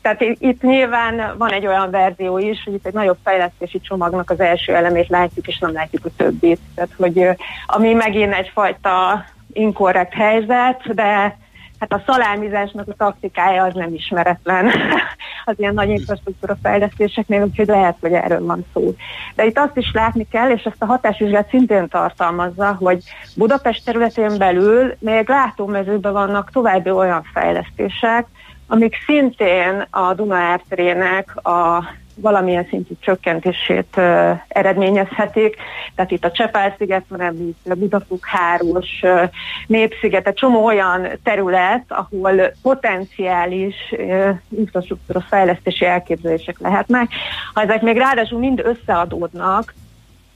tehát 0.04 0.22
itt 0.22 0.62
nyilván 0.62 1.38
van 1.38 1.52
egy 1.52 1.68
olyan 1.68 1.92
verzió 1.92 2.38
is, 2.38 2.64
hogy 2.64 2.74
itt 2.74 2.86
egy 2.86 2.94
nagyobb 2.94 3.18
fejlesztési 3.24 3.80
csomagnak 3.80 4.30
az 4.30 4.40
első 4.40 4.76
elemét 4.76 5.08
látjuk, 5.08 5.48
és 5.48 5.60
nem 5.60 5.72
látjuk 5.72 6.06
a 6.06 6.10
többit. 6.18 6.60
Tehát, 6.76 6.92
hogy 6.98 7.30
ami 7.66 7.94
megint 7.94 8.34
egyfajta 8.34 9.26
inkorrekt 9.54 10.14
helyzet, 10.14 10.94
de 10.94 11.38
hát 11.80 11.94
a 11.94 12.04
szalámizásnak 12.06 12.88
a 12.88 12.94
taktikája 12.94 13.64
az 13.64 13.74
nem 13.74 13.94
ismeretlen 13.94 14.66
az 15.46 15.56
ilyen 15.58 15.74
nagy 15.74 15.90
infrastruktúra 15.90 16.58
fejlesztéseknél, 16.64 17.44
úgyhogy 17.44 17.68
lehet, 17.68 17.98
hogy 18.00 18.14
erről 18.14 18.46
van 18.46 18.66
szó. 18.74 18.94
De 19.36 19.46
itt 19.46 19.58
azt 19.58 19.78
is 19.78 19.92
látni 19.94 20.28
kell, 20.28 20.50
és 20.50 20.64
ezt 20.64 20.82
a 20.82 20.86
hatásvizsgát 20.86 21.50
szintén 21.50 21.88
tartalmazza, 21.88 22.76
hogy 22.80 23.04
Budapest 23.36 23.86
területén 23.86 24.38
belül 24.38 24.96
még 25.00 25.30
látómezőben 25.30 26.14
vannak 26.14 26.52
további 26.52 26.90
olyan 26.90 27.24
fejlesztések, 27.34 28.28
amik 28.74 28.96
szintén 29.06 29.86
a 29.90 30.14
Duna 30.14 30.36
árterének 30.36 31.46
a 31.46 31.84
valamilyen 32.16 32.68
szintű 32.70 32.94
csökkentését 33.00 33.94
uh, 33.98 34.40
eredményezhetik. 34.48 35.56
Tehát 35.96 36.12
itt 36.12 36.26
a 36.26 36.32
Csepel-sziget 36.32 37.04
van 37.08 37.22
említve, 37.22 37.74
Budafok 37.74 38.26
háros, 38.26 39.00
uh, 39.02 39.30
Népsziget, 39.68 40.28
egy 40.28 40.34
csomó 40.34 40.66
olyan 40.66 41.08
terület, 41.24 41.84
ahol 41.88 42.54
potenciális 42.62 43.76
uh, 43.92 44.30
infrastruktúra 44.58 45.22
fejlesztési 45.22 45.86
elképzelések 45.86 46.60
lehetnek. 46.60 47.12
Ha 47.54 47.62
ezek 47.62 47.82
még 47.82 47.98
ráadásul 47.98 48.40
mind 48.40 48.62
összeadódnak, 48.66 49.74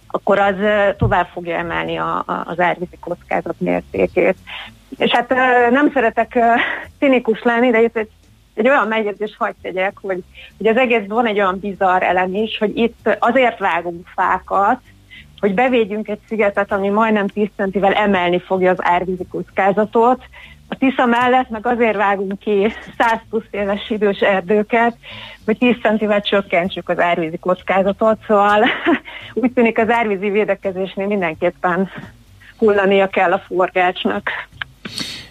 akkor 0.08 0.39
az 0.39 0.56
tovább 0.98 1.27
fogja 1.34 1.58
emelni 1.58 1.98
a, 1.98 2.24
a, 2.25 2.44
az 2.46 2.60
árvízi 2.60 2.98
kockázat 3.00 3.60
mértékét. 3.60 4.36
És 4.98 5.12
hát 5.12 5.29
nem 5.70 5.91
szeretek 5.94 6.39
cinikus 7.00 7.44
lenni, 7.44 7.70
de 7.70 7.82
itt 7.82 7.98
egy 7.98 8.10
egy 8.58 8.68
olyan 8.68 8.88
megjegyzés 8.88 9.36
hagyd 9.38 9.56
tegyek, 9.62 9.98
hogy, 10.02 10.24
hogy 10.58 10.68
az 10.68 10.78
egész 10.78 11.08
van 11.08 11.26
egy 11.26 11.40
olyan 11.40 11.60
bizarr 11.60 12.04
elem 12.04 12.34
is, 12.36 12.58
hogy 12.58 12.78
itt 12.78 13.18
azért 13.20 13.60
vágunk 13.60 14.08
fákat, 14.16 14.80
hogy 15.40 15.54
bevédjünk 15.54 16.08
egy 16.08 16.20
szigetet, 16.28 16.72
ami 16.72 16.90
majdnem 16.90 17.28
10 17.28 17.48
centivel 17.56 17.94
emelni 17.94 18.40
fogja 18.40 18.72
az 18.72 18.78
árvízi 18.80 19.26
kockázatot. 19.32 20.24
A 20.70 20.76
Tisza 20.76 21.06
mellett 21.06 21.50
meg 21.50 21.66
azért 21.66 21.96
vágunk 21.96 22.40
ki 22.40 22.74
100 22.98 23.20
plusz 23.30 23.48
éves 23.52 23.90
idős 23.90 24.20
erdőket, 24.20 24.98
hogy 25.46 25.58
10 25.58 25.76
centivel 25.82 26.22
csökkentsük 26.22 26.90
az 26.90 27.00
árvízi 27.00 27.38
kockázatot, 27.38 28.18
szóval 28.28 28.66
úgy 29.34 29.52
tűnik 29.52 29.78
az 29.78 29.90
árvízi 29.90 30.30
védekezésnél 30.30 31.08
mindenképpen 31.08 31.90
hullania 32.58 33.08
kell 33.08 33.32
a 33.32 33.44
forgácsnak. 33.48 34.30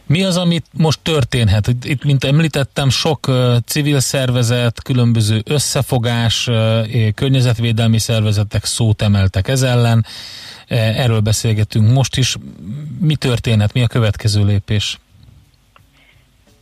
Mi 0.07 0.25
az, 0.25 0.37
amit 0.37 0.67
most 0.73 1.01
történhet? 1.03 1.67
Itt, 1.83 2.05
mint 2.05 2.25
említettem, 2.25 2.89
sok 2.89 3.31
civil 3.65 4.01
szervezet, 4.01 4.83
különböző 4.83 5.43
összefogás, 5.45 6.51
környezetvédelmi 7.15 7.99
szervezetek 7.99 8.65
szót 8.65 9.03
emeltek 9.03 9.49
ez 9.49 9.63
ellen. 9.63 10.05
Uh, 10.71 11.01
erről 11.01 11.21
beszélgetünk 11.21 11.93
most 11.93 12.17
is. 12.17 12.37
Mi 13.01 13.17
történhet? 13.17 13.73
Mi 13.73 13.83
a 13.83 13.87
következő 13.87 14.45
lépés? 14.45 14.99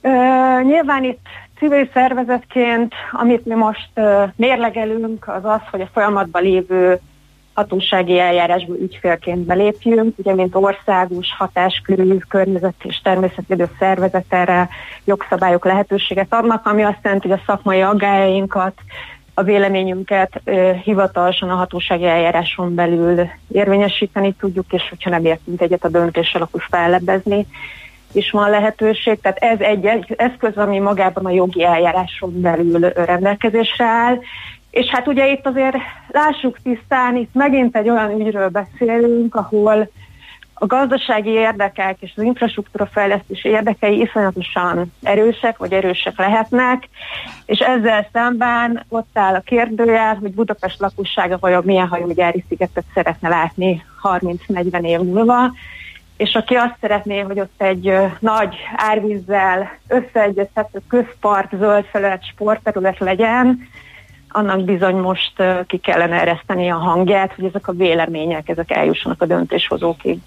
Uh, 0.02 0.62
nyilván 0.62 1.04
itt 1.04 1.26
civil 1.58 1.88
szervezetként, 1.92 2.92
amit 3.12 3.44
mi 3.44 3.54
most 3.54 3.88
uh, 3.94 4.22
mérlegelünk, 4.36 5.28
az 5.28 5.44
az, 5.44 5.60
hogy 5.70 5.80
a 5.80 5.90
folyamatban 5.92 6.42
lévő 6.42 7.00
hatósági 7.54 8.18
eljárásból 8.18 8.76
ügyfélként 8.76 9.38
belépjünk, 9.38 10.18
ugye 10.18 10.34
mint 10.34 10.54
országos 10.54 11.26
hatáskörű 11.38 12.16
környezet 12.28 12.74
és 12.82 13.00
természetvédő 13.02 13.68
szervezet 13.78 14.24
erre 14.28 14.68
jogszabályok 15.04 15.64
lehetőséget 15.64 16.32
adnak, 16.34 16.66
ami 16.66 16.82
azt 16.82 16.98
jelenti, 17.02 17.28
hogy 17.28 17.38
a 17.38 17.42
szakmai 17.46 17.80
aggájainkat, 17.80 18.74
a 19.34 19.42
véleményünket 19.42 20.42
hivatalosan 20.82 21.50
a 21.50 21.54
hatósági 21.54 22.04
eljáráson 22.04 22.74
belül 22.74 23.28
érvényesíteni 23.48 24.32
tudjuk, 24.32 24.72
és 24.72 24.88
hogyha 24.88 25.10
nem 25.10 25.24
értünk 25.24 25.60
egyet 25.60 25.84
a 25.84 25.88
döntéssel, 25.88 26.42
akkor 26.42 26.62
fellebbezni 26.70 27.46
is 28.12 28.30
van 28.30 28.50
lehetőség. 28.50 29.20
Tehát 29.20 29.38
ez 29.38 29.60
egy 29.60 29.86
eszköz, 30.16 30.56
ami 30.56 30.78
magában 30.78 31.26
a 31.26 31.30
jogi 31.30 31.64
eljáráson 31.64 32.40
belül 32.40 32.88
rendelkezésre 32.88 33.84
áll, 33.84 34.18
és 34.74 34.86
hát 34.86 35.06
ugye 35.06 35.30
itt 35.30 35.46
azért 35.46 35.76
lássuk 36.08 36.58
tisztán, 36.62 37.16
itt 37.16 37.34
megint 37.34 37.76
egy 37.76 37.88
olyan 37.88 38.20
ügyről 38.20 38.48
beszélünk, 38.48 39.34
ahol 39.34 39.90
a 40.54 40.66
gazdasági 40.66 41.30
érdekek 41.30 41.96
és 42.00 42.12
az 42.16 42.22
infrastruktúra 42.22 42.86
fejlesztés 42.86 43.44
érdekei 43.44 44.00
iszonyatosan 44.00 44.92
erősek, 45.02 45.58
vagy 45.58 45.72
erősek 45.72 46.18
lehetnek, 46.18 46.88
és 47.46 47.58
ezzel 47.58 48.08
szemben 48.12 48.84
ott 48.88 49.10
áll 49.18 49.34
a 49.34 49.40
kérdőjel, 49.40 50.14
hogy 50.14 50.34
Budapest 50.34 50.80
lakossága 50.80 51.38
vajon 51.40 51.62
milyen 51.64 51.88
hajógyári 51.88 52.44
szigetet 52.48 52.84
szeretne 52.94 53.28
látni 53.28 53.84
30-40 54.02 54.86
év 54.86 54.98
múlva, 54.98 55.52
és 56.16 56.34
aki 56.34 56.54
azt 56.54 56.76
szeretné, 56.80 57.20
hogy 57.20 57.40
ott 57.40 57.62
egy 57.62 57.92
nagy 58.18 58.56
árvízzel 58.76 59.78
összeegyezhető 59.88 60.80
közpart, 60.88 61.56
zöld 61.58 61.84
felület, 61.84 62.26
sportterület 62.26 62.98
legyen, 62.98 63.68
annak 64.36 64.64
bizony 64.64 64.94
most 64.94 65.32
ki 65.66 65.76
kellene 65.76 66.20
ereszteni 66.20 66.70
a 66.70 66.76
hangját, 66.76 67.32
hogy 67.34 67.44
ezek 67.44 67.68
a 67.68 67.72
vélemények, 67.72 68.48
ezek 68.48 68.70
eljussanak 68.70 69.22
a 69.22 69.26
döntéshozókig. 69.26 70.18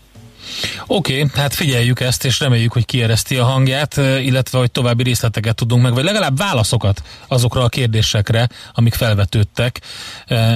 Oké, 0.88 1.14
okay, 1.14 1.30
hát 1.36 1.54
figyeljük 1.54 2.00
ezt, 2.00 2.26
és 2.26 2.40
reméljük, 2.40 2.74
hogy 2.74 2.86
kiereszti 2.86 3.36
a 3.36 3.44
hangját, 3.44 3.98
illetve 3.98 4.58
hogy 4.58 4.72
további 4.72 5.04
részleteket 5.04 5.56
tudunk 5.56 5.84
meg, 5.84 5.94
vagy 5.94 6.04
legalább 6.04 6.38
válaszokat 6.38 7.02
azokra 7.28 7.64
a 7.64 7.70
kérdésekre, 7.70 8.48
amik 8.74 8.94
felvetődtek 8.94 9.80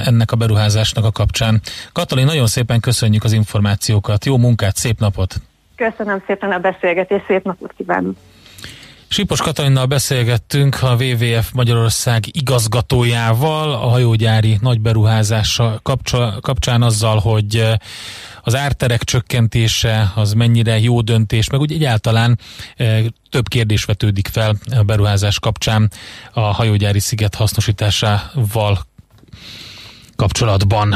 ennek 0.05 0.31
a 0.31 0.35
beruházásnak 0.35 1.05
a 1.05 1.11
kapcsán. 1.11 1.61
Katalin, 1.93 2.25
nagyon 2.25 2.47
szépen 2.47 2.79
köszönjük 2.79 3.23
az 3.23 3.31
információkat, 3.31 4.25
jó 4.25 4.37
munkát, 4.37 4.75
szép 4.75 4.99
napot! 4.99 5.35
Köszönöm 5.75 6.23
szépen 6.27 6.51
a 6.51 6.59
beszélgetést, 6.59 7.25
szép 7.27 7.43
napot 7.43 7.73
kívánok! 7.77 8.15
Sipos 9.13 9.41
Katalinnal 9.41 9.85
beszélgettünk 9.85 10.83
a 10.83 10.95
WWF 10.95 11.51
Magyarország 11.51 12.23
igazgatójával 12.31 13.71
a 13.71 13.87
hajógyári 13.89 14.57
nagyberuházása 14.61 15.79
kapcsán 16.41 16.81
azzal, 16.81 17.19
hogy 17.19 17.63
az 18.41 18.55
árterek 18.55 19.03
csökkentése 19.03 20.11
az 20.15 20.33
mennyire 20.33 20.79
jó 20.79 21.01
döntés, 21.01 21.49
meg 21.49 21.59
úgy 21.59 21.71
egyáltalán 21.71 22.39
több 23.29 23.47
kérdés 23.47 23.83
vetődik 23.83 24.27
fel 24.27 24.55
a 24.77 24.83
beruházás 24.83 25.39
kapcsán 25.39 25.91
a 26.33 26.39
hajógyári 26.39 26.99
sziget 26.99 27.35
hasznosításával 27.35 28.79
kapcsolatban. 30.15 30.95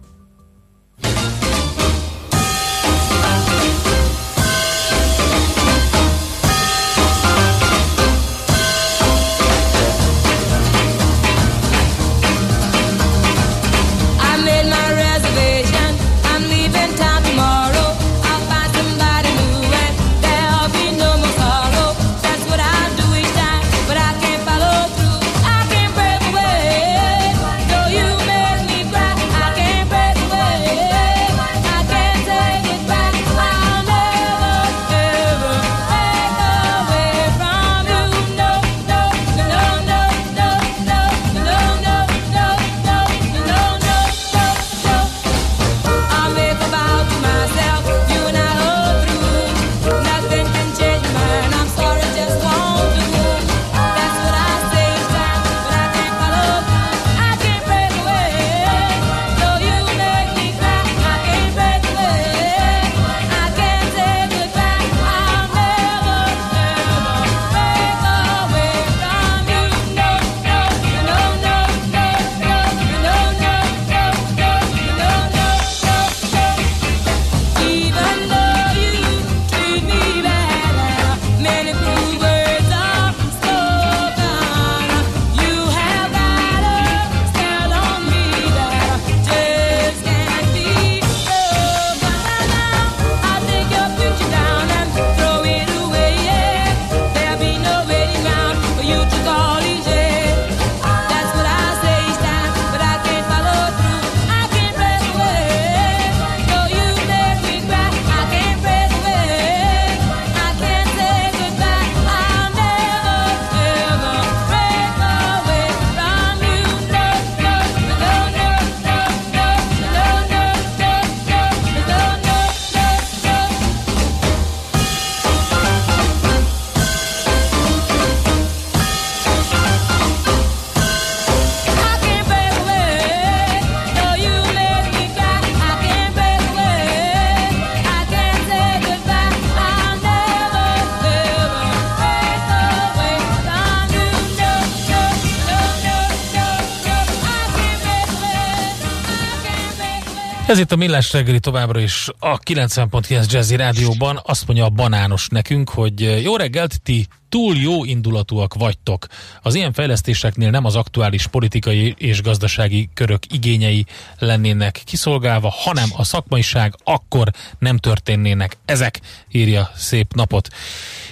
Ez 150.51 150.59
itt 150.59 150.71
a 150.71 150.75
Millás 150.75 151.11
reggeli 151.13 151.39
továbbra 151.39 151.79
is 151.79 152.07
a 152.19 152.39
90.9 152.39 153.31
Jazzy 153.31 153.55
Rádióban. 153.55 154.19
Azt 154.23 154.47
mondja 154.47 154.65
a 154.65 154.69
banános 154.69 155.27
nekünk, 155.27 155.69
hogy 155.69 156.23
jó 156.23 156.35
reggelt, 156.35 156.81
ti 156.81 157.07
túl 157.29 157.55
jó 157.55 157.85
indulatúak 157.85 158.53
vagytok. 158.53 159.05
Az 159.41 159.55
ilyen 159.55 159.73
fejlesztéseknél 159.73 160.49
nem 160.49 160.65
az 160.65 160.75
aktuális 160.75 161.27
politikai 161.27 161.95
és 161.97 162.21
gazdasági 162.21 162.89
körök 162.93 163.33
igényei 163.33 163.85
lennének 164.19 164.81
kiszolgálva, 164.85 165.49
hanem 165.49 165.89
a 165.97 166.03
szakmaiság, 166.03 166.75
akkor 166.83 167.31
nem 167.59 167.77
történnének 167.77 168.57
ezek, 168.65 168.99
írja 169.31 169.71
szép 169.75 170.13
napot. 170.13 170.47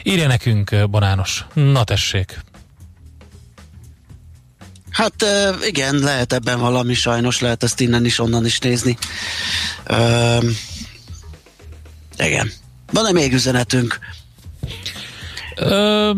Írja 0.03 0.27
nekünk, 0.27 0.89
banános. 0.89 1.45
Na 1.53 1.83
tessék. 1.83 2.39
Hát 4.99 5.25
igen, 5.67 5.95
lehet 5.95 6.33
ebben 6.33 6.59
valami 6.59 6.93
sajnos, 6.93 7.39
lehet 7.39 7.63
ezt 7.63 7.79
innen 7.79 8.05
is, 8.05 8.19
onnan 8.19 8.45
is 8.45 8.59
nézni. 8.59 8.97
Uh, 9.89 10.43
igen. 12.17 12.51
Van-e 12.91 13.11
még 13.11 13.33
üzenetünk? 13.33 13.99
Ö, 15.55 16.11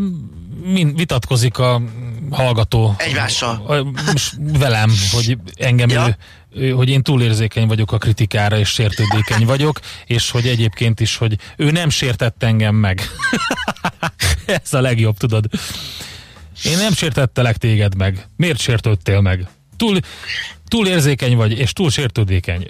min, 0.64 0.96
vitatkozik 0.96 1.58
a 1.58 1.82
hallgató 2.32 2.96
Egymással. 2.98 3.86
velem, 4.38 4.92
hogy 5.12 5.38
engem 5.56 5.90
ja. 5.90 6.18
ő, 6.52 6.70
hogy 6.70 6.90
én 6.90 7.04
túlérzékeny 7.04 7.68
vagyok 7.68 7.92
a 7.92 7.98
kritikára, 7.98 8.58
és 8.58 8.70
sértődékeny 8.70 9.46
vagyok, 9.46 9.80
és 10.06 10.32
hogy 10.32 10.48
egyébként 10.48 11.00
is, 11.00 11.18
hogy 11.18 11.38
ő 11.58 11.72
nem 11.72 11.90
sértett 11.90 12.44
engem 12.44 12.76
meg. 12.76 13.02
Ez 14.46 14.74
a 14.74 14.82
legjobb, 14.82 15.18
tudod. 15.18 15.46
Én 16.64 16.78
nem 16.78 16.94
sértettelek 16.94 17.58
téged 17.58 17.96
meg. 17.96 18.28
Miért 18.38 18.60
sértődtél 18.60 19.22
meg? 19.22 19.48
Túl, 19.78 20.00
túl 20.68 20.88
érzékeny 20.88 21.36
vagy, 21.36 21.60
és 21.60 21.74
túl 21.74 21.90
sértődékeny. 21.90 22.68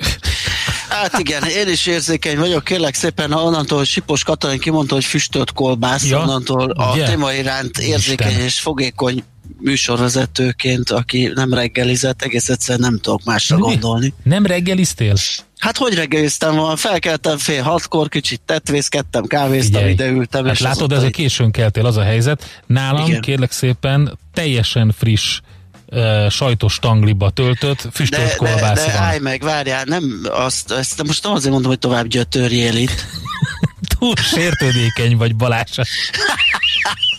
Hát 0.90 1.20
igen, 1.20 1.44
én 1.44 1.68
is 1.68 1.86
érzékeny 1.86 2.38
vagyok, 2.38 2.64
kérlek 2.64 2.94
szépen, 2.94 3.32
onnantól, 3.32 3.78
hogy 3.78 3.88
Sipos 3.88 4.24
Katalin 4.24 4.60
kimondta, 4.60 4.94
hogy 4.94 5.06
füstölt 5.06 5.52
kolbász, 5.52 6.06
ja, 6.06 6.20
onnantól 6.20 6.70
a 6.70 6.92
ugye? 6.92 7.06
téma 7.06 7.34
iránt 7.34 7.78
érzékeny 7.78 8.30
Isten. 8.30 8.46
és 8.46 8.60
fogékony 8.60 9.24
műsorvezetőként, 9.60 10.90
aki 10.90 11.32
nem 11.36 11.54
reggelizett, 11.54 12.22
egész 12.22 12.50
egyszerűen 12.50 12.90
nem 12.90 13.00
tudok 13.00 13.24
másra 13.24 13.56
Mi? 13.56 13.62
gondolni. 13.62 14.14
Nem 14.24 14.46
reggeliztél? 14.46 15.16
Hát 15.58 15.78
hogy 15.78 15.94
reggeliztem 15.94 16.56
van? 16.56 16.76
Felkeltem 16.76 17.38
fél 17.38 17.62
hatkor, 17.64 18.10
kicsit 18.10 18.42
tetvészkedtem, 18.46 19.26
kávéztam, 19.26 19.88
ide 19.88 20.08
ültem. 20.08 20.46
Hát 20.46 20.54
és 20.54 20.60
látod, 20.60 20.92
ez 20.92 21.04
a 21.04 21.10
későn 21.10 21.52
keltél, 21.52 21.86
az 21.86 21.98
a 21.98 22.04
helyzet. 22.04 22.62
Nálam, 22.66 23.06
Igen. 23.06 23.22
kérlek 23.22 23.52
szépen, 23.52 24.18
teljesen 24.34 24.94
friss 24.98 25.40
uh, 25.86 26.30
sajtos 26.30 26.80
tangliba 26.80 27.30
töltött, 27.30 27.88
füstölt 27.94 28.36
kolbász 28.36 28.86
de, 28.86 28.86
de 28.86 28.98
állj 28.98 29.20
meg, 29.20 29.42
várjál, 29.42 29.84
nem 29.84 30.22
azt, 30.30 30.72
ezt 30.72 31.04
most 31.04 31.24
nem 31.24 31.34
azért 31.34 31.52
mondom, 31.52 31.70
hogy 31.70 31.80
tovább 31.80 32.08
gyötörjél 32.08 32.76
itt. 32.76 33.06
Túl 34.00 34.16
sértődékeny 34.16 35.18
vagy 35.18 35.36
Balázs. 35.36 35.78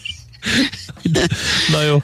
Na 1.73 1.83
jó. 1.83 2.03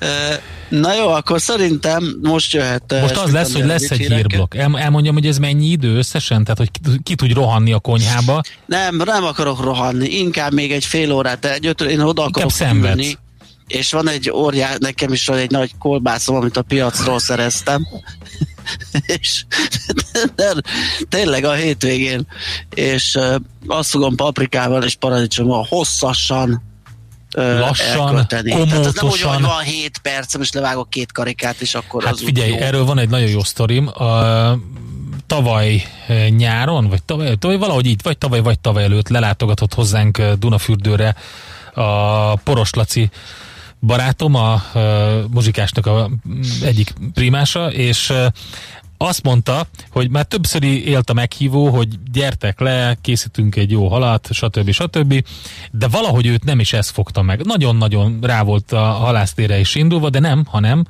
Na 0.68 0.94
jó, 0.94 1.08
akkor 1.08 1.40
szerintem 1.40 2.18
most 2.22 2.52
jöhet... 2.52 2.94
Most 3.00 3.16
az 3.16 3.32
lesz, 3.32 3.52
hogy 3.52 3.64
lesz 3.64 3.90
egy 3.90 3.98
hírblokk. 3.98 4.54
El, 4.54 4.78
elmondjam, 4.78 5.14
hogy 5.14 5.26
ez 5.26 5.38
mennyi 5.38 5.66
idő 5.66 5.96
összesen? 5.96 6.44
Tehát, 6.44 6.58
hogy 6.58 6.70
ki, 6.70 6.98
ki 7.02 7.14
tudj 7.14 7.32
rohanni 7.32 7.72
a 7.72 7.78
konyhába? 7.78 8.42
Nem, 8.66 8.96
nem 8.96 9.24
akarok 9.24 9.60
rohanni. 9.60 10.08
Inkább 10.08 10.52
még 10.52 10.72
egy 10.72 10.84
fél 10.84 11.12
órát, 11.12 11.44
egy 11.44 11.66
öt, 11.66 11.80
én 11.80 12.00
oda 12.00 12.24
akarok 12.24 12.52
ülni. 12.72 13.18
És 13.66 13.92
van 13.92 14.08
egy 14.08 14.30
óriás, 14.30 14.76
nekem 14.78 15.12
is 15.12 15.26
van 15.26 15.38
egy 15.38 15.50
nagy 15.50 15.70
kolbászom, 15.78 16.36
amit 16.36 16.56
a 16.56 16.62
piacról 16.62 17.18
szereztem. 17.18 17.86
és 19.20 19.44
de, 20.34 20.52
tényleg 21.08 21.44
a 21.44 21.52
hétvégén, 21.52 22.26
és 22.74 23.14
uh, 23.14 23.34
azt 23.66 23.90
fogom 23.90 24.16
paprikával 24.16 24.82
és 24.82 24.94
paradicsommal 24.94 25.66
hosszasan 25.68 26.67
lassan, 27.34 28.06
elkölteni. 28.06 28.50
komótosan. 28.50 28.80
Tehát 28.80 28.94
nem 28.94 29.06
úgy, 29.06 29.20
hogy 29.20 29.42
van 29.42 29.62
7 29.62 29.98
perc, 29.98 30.36
most 30.36 30.54
levágok 30.54 30.90
két 30.90 31.12
karikát, 31.12 31.60
és 31.60 31.74
akkor 31.74 32.04
hát 32.04 32.12
az 32.12 32.22
figyelj, 32.22 32.50
jó. 32.50 32.56
erről 32.56 32.84
van 32.84 32.98
egy 32.98 33.08
nagyon 33.08 33.28
jó 33.28 33.42
sztorim. 33.42 33.86
A, 33.86 34.58
tavaly 35.26 35.82
nyáron, 36.28 36.88
vagy 36.88 37.02
tavaly, 37.02 37.36
tavaly 37.36 37.56
valahogy 37.56 37.86
így, 37.86 38.00
vagy 38.02 38.18
tavaly, 38.18 38.40
vagy 38.40 38.58
tavaly 38.58 38.84
előtt 38.84 39.08
lelátogatott 39.08 39.74
hozzánk 39.74 40.22
Dunafürdőre 40.22 41.14
a 41.74 42.34
Poros 42.36 42.70
Laci 42.72 43.10
barátom, 43.80 44.34
a, 44.34 44.52
a 44.52 44.62
muzsikásnak 45.30 45.86
a 45.86 46.10
egyik 46.62 46.92
primása, 47.14 47.72
és 47.72 48.12
azt 48.98 49.22
mondta, 49.22 49.66
hogy 49.90 50.10
már 50.10 50.24
többször 50.24 50.62
élt 50.64 51.10
a 51.10 51.12
meghívó, 51.12 51.68
hogy 51.68 51.88
gyertek 52.12 52.60
le, 52.60 52.96
készítünk 53.00 53.56
egy 53.56 53.70
jó 53.70 53.88
halat, 53.88 54.28
stb. 54.32 54.70
stb. 54.70 55.24
De 55.70 55.88
valahogy 55.88 56.26
őt 56.26 56.44
nem 56.44 56.60
is 56.60 56.72
ez 56.72 56.88
fogta 56.88 57.22
meg. 57.22 57.44
Nagyon-nagyon 57.44 58.18
rá 58.22 58.42
volt 58.42 58.72
a 58.72 58.80
halásztére 58.80 59.58
is 59.58 59.74
indulva, 59.74 60.10
de 60.10 60.18
nem, 60.18 60.44
hanem 60.46 60.84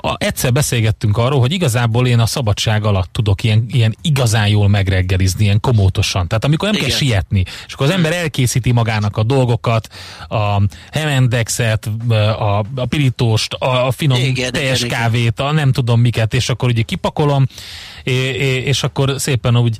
a, 0.00 0.14
egyszer 0.18 0.52
beszélgettünk 0.52 1.16
arról, 1.16 1.40
hogy 1.40 1.52
igazából 1.52 2.06
én 2.06 2.18
a 2.18 2.26
szabadság 2.26 2.84
alatt 2.84 3.12
tudok 3.12 3.42
ilyen, 3.42 3.66
ilyen 3.70 3.96
igazán 4.02 4.48
jól 4.48 4.68
megreggelizni, 4.68 5.44
ilyen 5.44 5.60
komótosan. 5.60 6.28
Tehát 6.28 6.44
amikor 6.44 6.68
nem 6.68 6.76
Igen. 6.76 6.88
kell 6.88 6.98
sietni, 6.98 7.42
és 7.66 7.72
akkor 7.72 7.86
az 7.86 7.92
ember 7.92 8.12
elkészíti 8.12 8.72
magának 8.72 9.16
a 9.16 9.22
dolgokat, 9.22 9.88
a 10.28 10.62
hemendexet, 10.90 11.90
a, 12.08 12.58
a 12.74 12.86
pirítóst, 12.88 13.54
a, 13.54 13.86
a 13.86 13.90
finom 13.90 14.18
Igen, 14.18 14.52
teljes 14.52 14.82
Igen. 14.82 14.98
kávét, 14.98 15.40
a 15.40 15.52
nem 15.52 15.72
tudom 15.72 16.00
miket, 16.00 16.34
és 16.34 16.48
akkor 16.48 16.68
ugye 16.68 16.82
kipakolom, 16.82 17.46
és, 18.02 18.64
és 18.64 18.82
akkor 18.82 19.14
szépen 19.18 19.56
úgy 19.56 19.76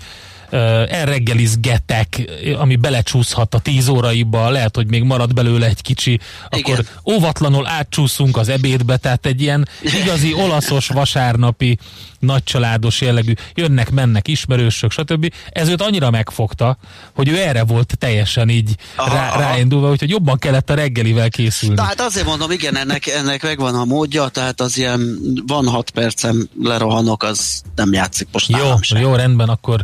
elreggelizgetek, 0.51 2.31
ami 2.59 2.77
belecsúszhat 2.77 3.55
a 3.55 3.59
tíz 3.59 3.89
óraiba, 3.89 4.51
lehet, 4.51 4.77
hogy 4.77 4.87
még 4.87 5.03
marad 5.03 5.35
belőle 5.35 5.67
egy 5.67 5.83
kicsi, 5.83 6.21
akkor 6.49 6.73
Igen. 6.73 6.87
óvatlanul 7.11 7.67
átcsúszunk 7.67 8.37
az 8.37 8.49
ebédbe, 8.49 8.97
tehát 8.97 9.27
egy 9.27 9.41
ilyen 9.41 9.69
igazi 10.03 10.35
olaszos 10.35 10.89
vasárnapi 10.89 11.79
nagycsaládos 12.19 13.01
jellegű, 13.01 13.33
jönnek, 13.55 13.91
mennek 13.91 14.29
ismerősök, 14.29 14.91
stb. 14.91 15.33
Ez 15.51 15.69
őt 15.69 15.83
annyira 15.83 16.11
megfogta, 16.11 16.79
hogy 17.15 17.29
ő 17.29 17.37
erre 17.37 17.65
volt 17.65 17.99
teljesen 17.99 18.49
így 18.49 18.75
aha, 18.97 19.15
rá, 19.15 19.29
aha. 19.29 19.41
ráindulva, 19.41 19.91
úgyhogy 19.91 20.11
jobban 20.11 20.39
kellett 20.39 20.71
a 20.71 20.75
reggelivel 20.75 21.31
készülni. 21.31 21.75
Tehát 21.75 22.01
azért 22.01 22.27
mondom, 22.27 22.51
igen, 22.51 22.77
ennek, 22.77 23.07
ennek 23.07 23.43
megvan 23.43 23.75
a 23.75 23.85
módja, 23.85 24.29
tehát 24.29 24.61
az 24.61 24.79
ilyen 24.79 25.19
van 25.47 25.69
hat 25.69 25.91
percem 25.91 26.49
lerohanok, 26.63 27.23
az 27.23 27.63
nem 27.75 27.93
játszik 27.93 28.29
most 28.33 28.49
Jó, 28.49 28.99
jó, 29.01 29.15
rendben, 29.15 29.49
akkor 29.49 29.83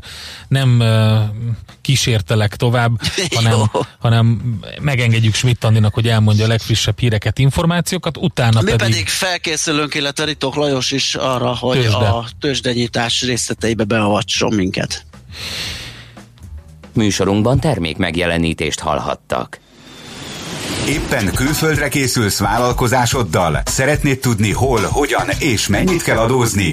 nem 0.55 0.81
uh, 0.81 1.23
kísértelek 1.81 2.57
tovább, 2.57 3.01
hanem, 3.37 3.71
hanem 3.99 4.55
megengedjük 4.81 5.35
Schmidt 5.35 5.65
Andinak, 5.65 5.95
hogy 5.95 6.09
elmondja 6.09 6.45
a 6.45 6.49
legfrissebb 6.49 6.99
híreket, 6.99 7.39
információkat, 7.39 8.17
utána 8.17 8.61
Mi 8.61 8.71
pedig... 8.71 8.87
pedig 8.87 9.09
felkészülünk, 9.09 9.95
illetve 9.95 10.25
Ritok 10.25 10.55
Lajos 10.55 10.91
is 10.91 11.15
arra, 11.15 11.57
hogy 11.57 11.81
Tőzsde. 11.81 11.97
a 11.97 12.29
tőzsdenyítás 12.41 13.23
részleteibe 13.23 13.85
beavatson 13.85 14.55
minket. 14.55 15.07
Műsorunkban 16.93 17.61
termék 17.61 17.97
megjelenítést 17.97 18.81
hallhattak. 18.81 19.59
Éppen 20.89 21.33
külföldre 21.35 21.89
készülsz 21.89 22.39
vállalkozásoddal? 22.39 23.63
Szeretnéd 23.65 24.19
tudni 24.19 24.53
hol, 24.53 24.81
hogyan 24.81 25.29
és 25.39 25.67
mennyit 25.67 26.03
kell 26.03 26.19
adózni? 26.19 26.73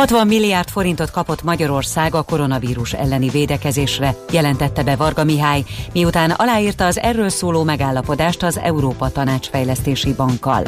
60 0.00 0.26
milliárd 0.26 0.68
forintot 0.68 1.10
kapott 1.10 1.42
Magyarország 1.42 2.14
a 2.14 2.22
koronavírus 2.22 2.92
elleni 2.92 3.28
védekezésre, 3.28 4.14
jelentette 4.32 4.82
be 4.82 4.96
Varga 4.96 5.24
Mihály, 5.24 5.64
miután 5.92 6.30
aláírta 6.30 6.86
az 6.86 6.98
erről 6.98 7.28
szóló 7.28 7.62
megállapodást 7.62 8.42
az 8.42 8.58
Európa 8.58 9.10
Tanács 9.10 9.48
Fejlesztési 9.48 10.14
Bankkal. 10.14 10.64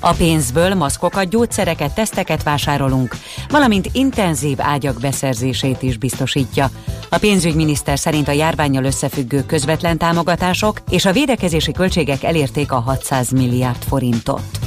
A 0.00 0.12
pénzből 0.12 0.74
maszkokat, 0.74 1.28
gyógyszereket, 1.28 1.94
teszteket 1.94 2.42
vásárolunk, 2.42 3.16
valamint 3.48 3.88
intenzív 3.92 4.60
ágyak 4.60 5.00
beszerzését 5.00 5.82
is 5.82 5.96
biztosítja. 5.96 6.70
A 7.08 7.18
pénzügyminiszter 7.18 7.98
szerint 7.98 8.28
a 8.28 8.32
járványjal 8.32 8.84
összefüggő 8.84 9.46
közvetlen 9.46 9.98
támogatások 9.98 10.80
és 10.90 11.04
a 11.04 11.12
védekezési 11.12 11.72
költségek 11.72 12.22
elérték 12.22 12.72
a 12.72 12.80
600 12.80 13.30
milliárd 13.30 13.82
forintot. 13.82 14.63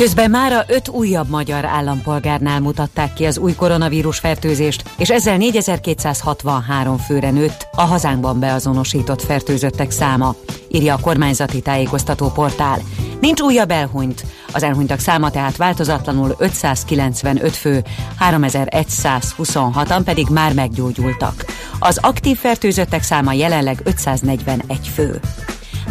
Közben 0.00 0.30
mára 0.30 0.64
öt 0.66 0.88
újabb 0.88 1.28
magyar 1.28 1.64
állampolgárnál 1.64 2.60
mutatták 2.60 3.12
ki 3.12 3.24
az 3.24 3.38
új 3.38 3.54
koronavírus 3.54 4.18
fertőzést, 4.18 4.82
és 4.96 5.10
ezzel 5.10 5.36
4263 5.36 6.96
főre 6.96 7.30
nőtt 7.30 7.68
a 7.72 7.80
hazánkban 7.80 8.40
beazonosított 8.40 9.22
fertőzöttek 9.22 9.90
száma, 9.90 10.34
írja 10.68 10.94
a 10.94 11.00
kormányzati 11.00 11.60
tájékoztató 11.60 12.30
portál. 12.30 12.78
Nincs 13.20 13.40
újabb 13.40 13.70
elhunyt, 13.70 14.24
az 14.52 14.62
elhunytak 14.62 14.98
száma 14.98 15.30
tehát 15.30 15.56
változatlanul 15.56 16.34
595 16.38 17.56
fő, 17.56 17.82
3126-an 18.30 20.00
pedig 20.04 20.26
már 20.28 20.54
meggyógyultak. 20.54 21.44
Az 21.78 21.98
aktív 22.02 22.38
fertőzöttek 22.38 23.02
száma 23.02 23.32
jelenleg 23.32 23.80
541 23.84 24.88
fő. 24.88 25.20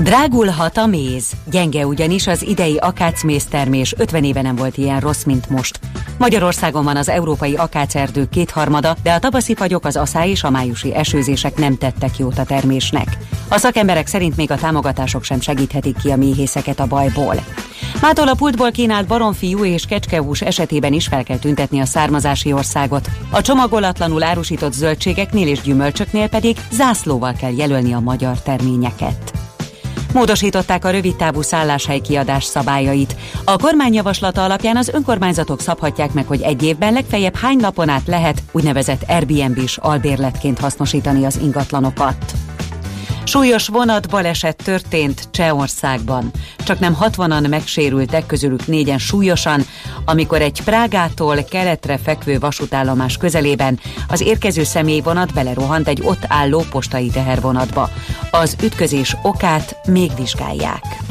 Drágulhat 0.04 0.78
a 0.78 0.86
méz. 0.86 1.32
Gyenge 1.52 1.88
ugyanis 1.88 2.28
az 2.28 2.44
idei 2.44 2.78
akácméz 2.78 3.46
termés 3.46 3.94
50 3.98 4.24
éve 4.24 4.42
nem 4.42 4.56
volt 4.56 4.78
ilyen 4.78 5.00
rossz, 5.00 5.24
mint 5.24 5.50
most. 5.50 5.80
Magyarországon 6.18 6.84
van 6.84 6.96
az 6.96 7.10
európai 7.10 7.56
akácerdő 7.56 8.30
kétharmada, 8.30 8.96
de 9.04 9.14
a 9.14 9.20
tavaszi 9.20 9.56
fagyok, 9.56 9.86
az 9.86 9.96
aszály 9.96 10.30
és 10.30 10.44
a 10.44 10.50
májusi 10.50 10.96
esőzések 10.96 11.58
nem 11.58 11.78
tettek 11.78 12.18
jót 12.18 12.38
a 12.38 12.44
termésnek. 12.44 13.18
A 13.50 13.58
szakemberek 13.58 14.08
szerint 14.08 14.36
még 14.36 14.52
a 14.52 14.58
támogatások 14.58 15.24
sem 15.24 15.40
segíthetik 15.40 15.98
ki 15.98 16.12
a 16.12 16.16
méhészeket 16.16 16.80
a 16.80 16.88
bajból. 16.88 17.36
Mától 18.02 18.28
a 18.28 18.36
pultból 18.36 18.72
kínált 18.72 19.08
baromfiú 19.08 19.66
és 19.66 19.86
kecskehús 19.86 20.42
esetében 20.42 20.94
is 20.94 21.08
fel 21.08 21.24
kell 21.24 21.38
tüntetni 21.38 21.80
a 21.80 21.86
származási 21.86 22.54
országot. 22.54 23.08
A 23.32 23.42
csomagolatlanul 23.42 24.24
árusított 24.24 24.74
zöldségeknél 24.74 25.48
és 25.48 25.62
gyümölcsöknél 25.62 26.30
pedig 26.30 26.58
zászlóval 26.72 27.34
kell 27.34 27.54
jelölni 27.56 27.94
a 27.94 28.00
magyar 28.00 28.42
terményeket. 28.42 29.49
Módosították 30.14 30.86
a 30.86 30.90
rövidtávú 30.90 31.42
szálláshely 31.42 32.00
kiadás 32.00 32.44
szabályait. 32.44 33.16
A 33.44 33.58
kormányjavaslata 33.58 34.44
alapján 34.44 34.78
az 34.78 34.90
önkormányzatok 34.90 35.62
szabhatják 35.62 36.14
meg, 36.14 36.28
hogy 36.28 36.42
egy 36.42 36.64
évben 36.64 36.94
legfeljebb 36.94 37.36
hány 37.36 37.58
napon 37.58 37.90
át 37.90 38.08
lehet 38.08 38.44
úgynevezett 38.52 39.04
Airbnb-s 39.08 39.78
albérletként 39.78 40.60
hasznosítani 40.60 41.26
az 41.26 41.40
ingatlanokat. 41.42 42.34
Súlyos 43.30 43.68
vonat 43.68 44.10
baleset 44.10 44.56
történt 44.56 45.28
Csehországban. 45.32 46.32
Csak 46.58 46.80
nem 46.80 46.98
60-an 47.02 47.50
megsérültek, 47.50 48.26
közülük 48.26 48.68
négyen 48.68 48.98
súlyosan, 48.98 49.62
amikor 50.06 50.42
egy 50.42 50.62
Prágától 50.64 51.44
keletre 51.44 51.98
fekvő 51.98 52.40
vasútállomás 52.40 53.18
közelében 53.18 53.80
az 54.08 54.22
érkező 54.22 54.64
személyvonat 54.64 55.34
belerohant 55.34 55.88
egy 55.88 56.02
ott 56.04 56.26
álló 56.28 56.64
postai 56.70 57.10
tehervonatba. 57.10 57.90
Az 58.32 58.56
ütközés 58.64 59.16
okát 59.22 59.76
még 59.88 60.12
vizsgálják. 60.16 61.09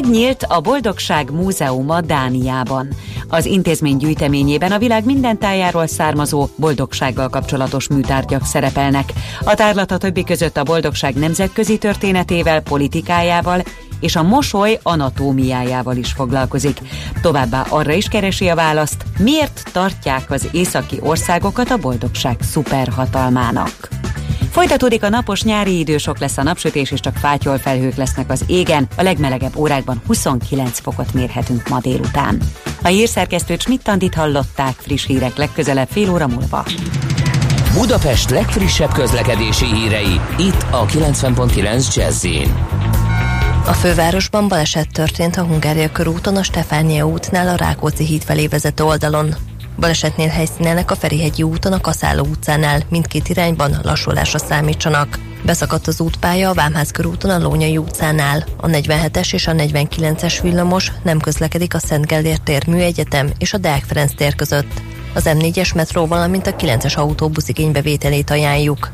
Megnyílt 0.00 0.42
a 0.42 0.60
Boldogság 0.60 1.30
Múzeuma 1.30 2.00
Dániában. 2.00 2.88
Az 3.28 3.46
intézmény 3.46 3.96
gyűjteményében 3.96 4.72
a 4.72 4.78
világ 4.78 5.04
minden 5.04 5.38
tájáról 5.38 5.86
származó 5.86 6.48
boldogsággal 6.56 7.28
kapcsolatos 7.28 7.88
műtárgyak 7.88 8.44
szerepelnek. 8.44 9.12
A 9.44 9.54
tárlat 9.54 9.90
a 9.90 9.98
többi 9.98 10.24
között 10.24 10.56
a 10.56 10.62
boldogság 10.62 11.14
nemzetközi 11.14 11.78
történetével, 11.78 12.62
politikájával 12.62 13.62
és 14.00 14.16
a 14.16 14.22
mosoly 14.22 14.78
anatómiájával 14.82 15.96
is 15.96 16.12
foglalkozik. 16.12 16.78
Továbbá 17.22 17.66
arra 17.68 17.92
is 17.92 18.08
keresi 18.08 18.48
a 18.48 18.54
választ, 18.54 19.04
miért 19.18 19.70
tartják 19.72 20.30
az 20.30 20.48
északi 20.52 20.98
országokat 21.00 21.70
a 21.70 21.76
boldogság 21.76 22.36
szuperhatalmának. 22.40 23.88
Folytatódik 24.56 25.02
a 25.02 25.08
napos 25.08 25.42
nyári 25.42 25.78
idősok 25.78 26.18
lesz 26.18 26.36
a 26.36 26.42
napsütés, 26.42 26.90
és 26.90 27.00
csak 27.00 27.16
fátyol 27.16 27.58
felhők 27.58 27.94
lesznek 27.94 28.30
az 28.30 28.44
égen. 28.46 28.88
A 28.96 29.02
legmelegebb 29.02 29.56
órákban 29.56 30.02
29 30.06 30.78
fokot 30.78 31.14
mérhetünk 31.14 31.68
ma 31.68 31.80
délután. 31.80 32.40
A 32.82 32.88
hírszerkesztő 32.88 33.56
Csmittandit 33.56 34.14
hallották 34.14 34.74
friss 34.76 35.06
hírek 35.06 35.36
legközelebb 35.36 35.88
fél 35.88 36.10
óra 36.10 36.26
múlva. 36.26 36.64
Budapest 37.74 38.30
legfrissebb 38.30 38.92
közlekedési 38.92 39.64
hírei, 39.64 40.20
itt 40.38 40.66
a 40.70 40.86
90.9 40.86 41.94
jazz 41.94 42.26
a 43.68 43.72
fővárosban 43.72 44.48
baleset 44.48 44.92
történt 44.92 45.36
a 45.36 45.44
Hungária 45.44 45.92
körúton 45.92 46.36
a 46.36 46.42
Stefánia 46.42 47.06
útnál 47.06 47.48
a 47.48 47.54
Rákóczi 47.54 48.04
híd 48.04 48.22
felé 48.22 48.46
vezető 48.46 48.84
oldalon. 48.84 49.34
Balesetnél 49.78 50.28
helyszínenek 50.28 50.90
a 50.90 50.94
Ferihegyi 50.94 51.42
úton 51.42 51.72
a 51.72 51.80
Kaszáló 51.80 52.24
utcánál, 52.24 52.80
mindkét 52.88 53.28
irányban 53.28 53.80
lassulásra 53.82 54.38
számítsanak. 54.38 55.18
Beszakadt 55.42 55.86
az 55.86 56.00
útpálya 56.00 56.50
a 56.50 56.54
Vámház 56.54 56.90
körúton 56.90 57.30
a 57.30 57.38
Lónyai 57.38 57.78
utcánál. 57.78 58.44
A 58.56 58.66
47-es 58.66 59.32
és 59.32 59.46
a 59.46 59.52
49-es 59.52 60.38
villamos 60.42 60.92
nem 61.02 61.18
közlekedik 61.18 61.74
a 61.74 61.78
Szent 61.78 62.06
Gellért 62.06 62.42
tér 62.42 62.66
műegyetem 62.66 63.30
és 63.38 63.52
a 63.52 63.58
Deák 63.58 63.84
Ferenc 63.84 64.14
tér 64.14 64.34
között. 64.34 64.82
Az 65.14 65.24
M4-es 65.26 65.74
metró, 65.74 66.06
valamint 66.06 66.46
a 66.46 66.56
9-es 66.56 66.96
autóbusz 66.96 67.48
igénybevételét 67.48 68.30
ajánljuk. 68.30 68.90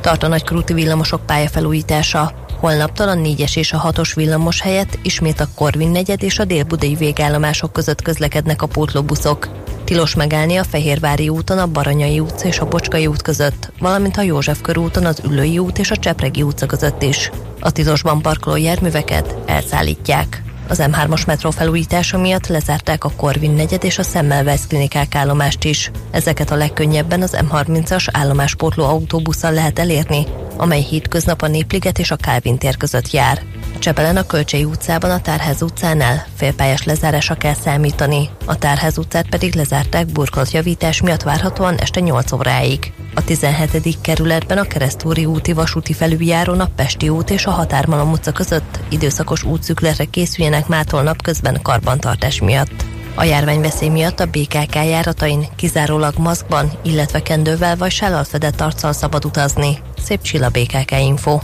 Tart 0.00 0.22
a 0.22 0.28
nagykörúti 0.28 0.72
villamosok 0.72 1.26
pályafelújítása. 1.26 2.45
Holnaptól 2.60 3.08
a 3.08 3.14
4-es 3.14 3.56
és 3.56 3.72
a 3.72 3.92
6-os 3.92 4.12
villamos 4.14 4.60
helyett 4.60 4.98
ismét 5.02 5.40
a 5.40 5.48
Korvin 5.54 5.90
negyed 5.90 6.22
és 6.22 6.38
a 6.38 6.44
délbudai 6.44 6.94
végállomások 6.94 7.72
között 7.72 8.02
közlekednek 8.02 8.62
a 8.62 8.66
pótlóbuszok. 8.66 9.48
Tilos 9.84 10.14
megállni 10.14 10.56
a 10.56 10.64
Fehérvári 10.64 11.28
úton, 11.28 11.58
a 11.58 11.66
Baranyai 11.66 12.20
utca 12.20 12.46
és 12.46 12.58
a 12.58 12.68
Bocskai 12.68 13.06
út 13.06 13.22
között, 13.22 13.72
valamint 13.78 14.16
a 14.16 14.22
József 14.22 14.60
körúton 14.60 15.04
az 15.04 15.20
Üllői 15.24 15.58
út 15.58 15.78
és 15.78 15.90
a 15.90 15.96
Csepregi 15.96 16.42
utca 16.42 16.66
között 16.66 17.02
is. 17.02 17.30
A 17.60 17.70
tilosban 17.70 18.22
parkoló 18.22 18.56
járműveket 18.56 19.36
elszállítják. 19.46 20.45
Az 20.68 20.82
M3-as 20.82 21.26
metró 21.26 21.50
felújítása 21.50 22.18
miatt 22.18 22.46
lezárták 22.46 23.04
a 23.04 23.10
Korvin 23.16 23.50
negyed 23.50 23.84
és 23.84 23.98
a 23.98 24.02
Semmelweis 24.02 24.66
klinikák 24.68 25.14
állomást 25.14 25.64
is. 25.64 25.90
Ezeket 26.10 26.50
a 26.50 26.56
legkönnyebben 26.56 27.22
az 27.22 27.36
M30-as 27.50 28.08
állomáspótló 28.12 28.84
autóbusszal 28.84 29.52
lehet 29.52 29.78
elérni, 29.78 30.26
amely 30.56 30.80
hétköznap 30.80 31.42
a 31.42 31.46
Népliget 31.46 31.98
és 31.98 32.10
a 32.10 32.16
Kálvin 32.16 32.58
tér 32.58 32.76
között 32.76 33.10
jár. 33.10 33.42
Csepelen 33.78 34.16
a 34.16 34.26
Kölcsei 34.26 34.64
utcában 34.64 35.10
a 35.10 35.20
Tárház 35.20 35.62
utcánál 35.62 36.26
félpályás 36.36 36.84
lezárásra 36.84 37.34
kell 37.34 37.54
számítani, 37.54 38.28
a 38.44 38.58
Tárház 38.58 38.98
utcát 38.98 39.28
pedig 39.28 39.54
lezárták 39.54 40.06
burkolatjavítás 40.06 41.00
miatt 41.00 41.22
várhatóan 41.22 41.74
este 41.74 42.00
8 42.00 42.32
óráig. 42.32 42.92
A 43.14 43.24
17. 43.24 44.00
kerületben 44.00 44.58
a 44.58 44.66
Keresztúri 44.66 45.24
úti 45.24 45.52
vasúti 45.52 45.92
felüljáron 45.92 46.60
a 46.60 46.70
Pesti 46.76 47.08
út 47.08 47.30
és 47.30 47.46
a 47.46 47.50
Határmalom 47.50 48.10
utca 48.10 48.32
között 48.32 48.78
időszakos 48.88 49.42
útszükletre 49.42 50.04
készüljenek 50.04 50.66
mától 50.66 51.02
napközben 51.02 51.62
karbantartás 51.62 52.40
miatt. 52.40 52.84
A 53.14 53.24
járványveszély 53.24 53.88
miatt 53.88 54.20
a 54.20 54.26
BKK 54.26 54.74
járatain 54.74 55.46
kizárólag 55.56 56.14
maszkban, 56.18 56.72
illetve 56.82 57.22
kendővel 57.22 57.76
vagy 57.76 57.90
sállal 57.90 58.24
fedett 58.24 58.60
arccal 58.60 58.92
szabad 58.92 59.24
utazni. 59.24 59.78
Szép 60.04 60.22
csilla 60.22 60.48
BKK 60.48 60.90
Info. 60.90 61.38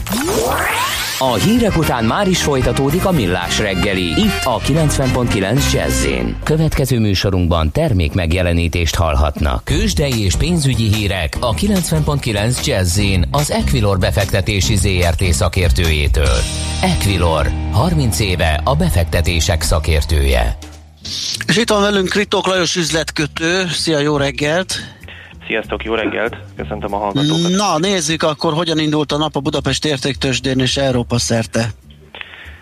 A 1.31 1.33
hírek 1.33 1.77
után 1.77 2.05
már 2.05 2.27
is 2.27 2.43
folytatódik 2.43 3.05
a 3.05 3.11
millás 3.11 3.59
reggeli. 3.59 4.03
Itt 4.03 4.43
a 4.43 4.59
90.9 4.59 5.71
jazz 5.73 6.05
Következő 6.43 6.99
műsorunkban 6.99 7.71
termék 7.71 8.13
megjelenítést 8.13 8.95
hallhatnak. 8.95 9.63
Kősdei 9.63 10.23
és 10.23 10.35
pénzügyi 10.35 10.93
hírek 10.93 11.37
a 11.39 11.53
90.9 11.53 12.65
jazz 12.65 12.99
az 13.31 13.51
Equilor 13.51 13.99
befektetési 13.99 14.75
ZRT 14.75 15.23
szakértőjétől. 15.23 16.37
Equilor, 16.81 17.51
30 17.71 18.19
éve 18.19 18.61
a 18.63 18.75
befektetések 18.75 19.61
szakértője. 19.61 20.57
És 21.47 21.57
itt 21.57 21.69
van 21.69 21.81
velünk 21.81 22.09
Kritok 22.09 22.47
Lajos 22.47 22.75
üzletkötő. 22.75 23.67
Szia, 23.67 23.99
jó 23.99 24.17
reggelt! 24.17 24.75
Sziasztok, 25.47 25.83
jó 25.83 25.93
reggelt! 25.93 26.37
Köszöntöm 26.55 26.93
a 26.93 26.97
hallgatókat! 26.97 27.51
Na, 27.51 27.79
nézzük 27.79 28.23
akkor, 28.23 28.53
hogyan 28.53 28.79
indult 28.79 29.11
a 29.11 29.17
nap 29.17 29.35
a 29.35 29.39
Budapest 29.39 29.85
értéktősdén 29.85 30.59
és 30.59 30.77
Európa 30.77 31.17
szerte. 31.17 31.69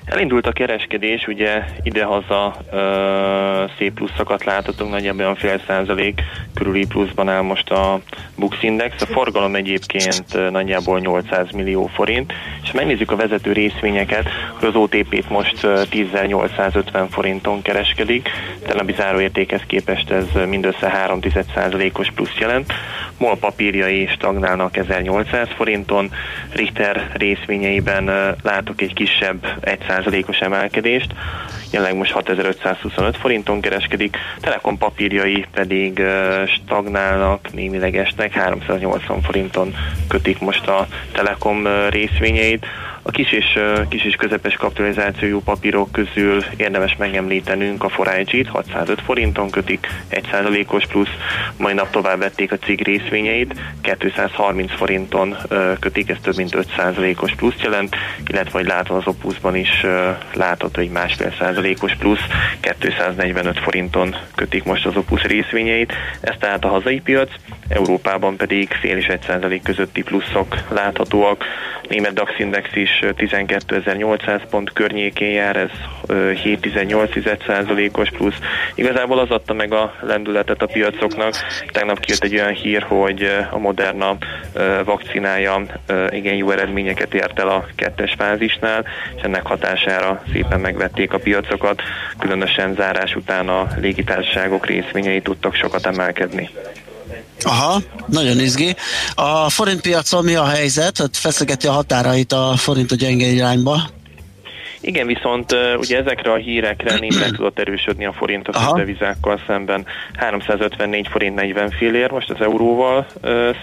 Elindult 0.06 0.48
a 0.48 0.52
kereskedés, 0.52 1.28
ugye 1.28 1.64
idehaza 1.84 2.56
ö, 2.72 3.66
szép 3.78 3.94
pluszokat 3.94 4.44
láthatunk, 4.44 4.92
nagyjából 4.92 5.22
olyan 5.22 5.36
fél 5.36 5.62
százalék 5.68 6.22
körüli 6.54 6.86
pluszban 6.86 7.30
áll 7.30 7.42
most 7.42 7.70
a 7.70 8.00
Bux 8.36 8.64
Index. 8.64 9.02
A 9.02 9.06
forgalom 9.06 9.56
egyébként 9.56 10.52
nagyjából 10.52 11.00
800 11.00 11.52
millió 11.52 11.86
forint, 11.86 12.34
és 12.64 12.72
megnézzük 12.72 13.12
a 13.12 13.16
vezető 13.16 13.52
részvényeket, 13.52 14.28
akkor 14.56 14.68
az 14.68 14.76
OTP-t 14.76 15.30
most 15.30 15.60
10.850 15.62 17.06
forinton 17.10 17.62
kereskedik, 17.62 18.30
tegnapi 18.66 18.94
záróértékhez 18.94 19.62
képest 19.68 20.12
ez 20.12 20.26
mindössze 20.48 20.90
3 20.90 21.20
os 21.94 22.12
plusz 22.16 22.38
jelent. 22.40 22.74
MOL 23.22 23.38
papírjai 23.38 24.08
stagnálnak 24.08 24.78
1800 24.78 25.48
forinton, 25.56 26.12
Richter 26.54 27.12
részvényeiben 27.14 28.36
látok 28.44 28.82
egy 28.82 28.94
kisebb 28.94 29.46
1%-os 29.62 30.40
emelkedést, 30.40 31.14
jelenleg 31.72 31.98
most 31.98 32.12
6525 32.12 33.18
forinton 33.18 33.62
kereskedik, 33.62 34.18
Telekom 34.40 34.78
papírjai 34.78 35.46
pedig 35.54 36.02
stagnálnak, 36.48 37.54
némileg 37.54 37.98
esnek, 37.98 38.34
380 38.34 39.22
forinton 39.22 39.76
kötik 40.08 40.40
most 40.40 40.68
a 40.68 40.88
Telekom 41.12 41.68
részvényeit. 41.90 42.66
A 43.04 43.12
kis 43.12 43.32
és, 43.32 43.60
kis 43.90 44.04
és 44.04 44.16
közepes 44.16 44.56
kapitalizációjú 44.56 45.42
papírok 45.42 45.92
közül 45.92 46.44
érdemes 46.58 46.96
megemlítenünk 46.98 47.84
a 47.84 47.90
Forage-t, 47.90 48.48
605 48.48 49.02
forinton 49.02 49.50
kötik, 49.50 49.88
1%-os 50.12 50.86
plusz, 50.86 51.10
mai 51.58 51.74
nap 51.74 51.90
tovább 51.90 52.20
vették 52.20 52.52
a 52.52 52.58
cig 52.58 52.84
részvényeit, 52.84 53.54
230 53.82 54.72
forinton 54.72 55.38
kötik, 55.80 56.10
ez 56.10 56.18
több 56.22 56.36
mint 56.36 56.56
5%-os 56.78 57.36
plusz 57.36 57.62
jelent, 57.64 57.96
illetve 58.28 58.58
hogy 58.58 58.68
látva 58.68 58.96
az 58.96 59.08
Opusban 59.08 59.56
is 59.56 59.86
látható 60.34 60.82
egy 60.82 60.92
másfél 60.92 61.34
százalékos 61.40 61.96
plusz, 61.96 62.26
245 62.80 63.60
forinton 63.60 64.16
kötik 64.36 64.64
most 64.64 64.86
az 64.86 64.96
Opus 64.96 65.22
részvényeit, 65.24 65.94
ez 66.22 66.36
tehát 66.40 66.66
a 66.66 66.70
hazai 66.70 67.00
piac, 67.00 67.32
Európában 67.70 68.36
pedig 68.36 68.70
fél 68.82 68.98
és 68.98 69.08
egy 69.08 69.22
százalék 69.22 69.64
közötti 69.64 70.02
pluszok 70.02 70.56
láthatóak. 70.70 71.44
Német 71.88 72.14
DAX 72.14 72.40
Index 72.40 72.76
is 72.76 72.90
12.800 73.02 74.42
pont 74.50 74.74
környékén 74.74 75.32
jár, 75.32 75.56
ez 75.56 75.70
7-18%-os 76.08 78.10
plusz. 78.10 78.36
Igazából 78.76 79.20
az 79.20 79.30
adta 79.30 79.54
meg 79.54 79.74
a 79.74 79.94
lendületet 80.02 80.62
a 80.62 80.66
piacoknak. 80.66 81.34
Tegnap 81.72 82.00
kijött 82.00 82.24
egy 82.24 82.34
olyan 82.34 82.54
hír, 82.54 82.82
hogy 82.82 83.32
a 83.52 83.58
Moderna 83.58 84.18
vakcinája 84.86 85.62
igen 86.10 86.36
jó 86.36 86.52
eredményeket 86.52 87.14
ért 87.14 87.40
el 87.40 87.48
a 87.48 87.66
kettes 87.76 88.14
fázisnál, 88.18 88.86
és 89.16 89.22
ennek 89.22 89.46
hatására 89.46 90.24
szépen 90.32 90.60
megvették 90.60 91.14
a 91.14 91.20
piacokat, 91.20 91.82
különösen 92.20 92.74
zárás 92.74 93.16
után 93.16 93.50
a 93.50 93.68
légitársaságok 93.82 94.66
részvényei 94.66 95.22
tudtak 95.22 95.56
sokat 95.56 95.86
emelkedni. 95.86 96.50
Aha, 97.44 97.82
nagyon 98.06 98.40
izgi. 98.40 98.76
A 99.16 99.50
forint 99.50 99.82
piacon 99.82 100.24
mi 100.24 100.36
a 100.36 100.46
helyzet? 100.46 100.98
Hát 100.98 101.18
feszegeti 101.18 101.68
a 101.68 101.72
határait 101.72 102.32
a 102.32 102.54
forint 102.58 102.92
a 102.92 102.96
gyenge 102.96 103.26
irányba? 103.26 103.90
Igen, 104.82 105.08
viszont 105.08 105.56
ugye 105.78 105.98
ezekre 105.98 106.32
a 106.32 106.36
hírekre 106.36 107.00
nem 107.00 107.32
tudott 107.36 107.60
erősödni 107.60 108.06
a 108.06 108.12
forint 108.12 108.48
a 108.48 108.74
devizákkal 108.76 109.41
szemben. 109.48 109.86
354 110.13 111.08
forint 111.08 111.36
40 111.36 111.70
fillér 111.70 112.12
most 112.12 112.30
az 112.30 112.41
euróval 112.41 113.06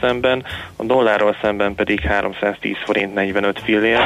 szemben, 0.01 0.45
a 0.77 0.85
dollárral 0.85 1.37
szemben 1.43 1.75
pedig 1.75 2.01
310 2.01 2.77
forint 2.85 3.15
45 3.15 3.61
fillér, 3.65 3.99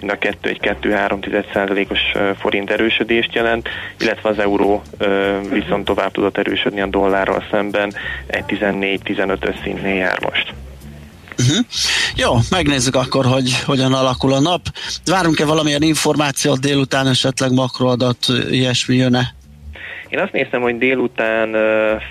mind 0.00 0.12
a 0.12 0.18
kettő 0.18 0.48
egy 0.48 0.76
2-3 0.82 1.90
os 1.90 2.12
forint 2.38 2.70
erősödést 2.70 3.34
jelent, 3.34 3.68
illetve 4.00 4.28
az 4.28 4.38
euró 4.38 4.82
viszont 5.50 5.84
tovább 5.84 6.10
tudott 6.10 6.38
erősödni 6.38 6.80
a 6.80 6.86
dollárral 6.86 7.44
szemben, 7.50 7.92
egy 8.26 8.44
14-15 8.46 9.62
szintnél 9.62 9.94
jár 9.94 10.18
most. 10.20 10.52
Uh-huh. 11.38 11.64
Jó, 12.16 12.34
megnézzük 12.50 12.94
akkor, 12.94 13.24
hogy 13.24 13.60
hogyan 13.64 13.92
alakul 13.92 14.32
a 14.32 14.40
nap. 14.40 14.60
Várunk-e 15.04 15.44
valamilyen 15.44 15.82
információt 15.82 16.60
délután, 16.60 17.06
esetleg 17.06 17.52
makroadat, 17.52 18.18
ilyesmi 18.50 18.96
jön-e? 18.96 19.34
Én 20.08 20.18
azt 20.18 20.32
néztem, 20.32 20.60
hogy 20.60 20.78
délután 20.78 21.56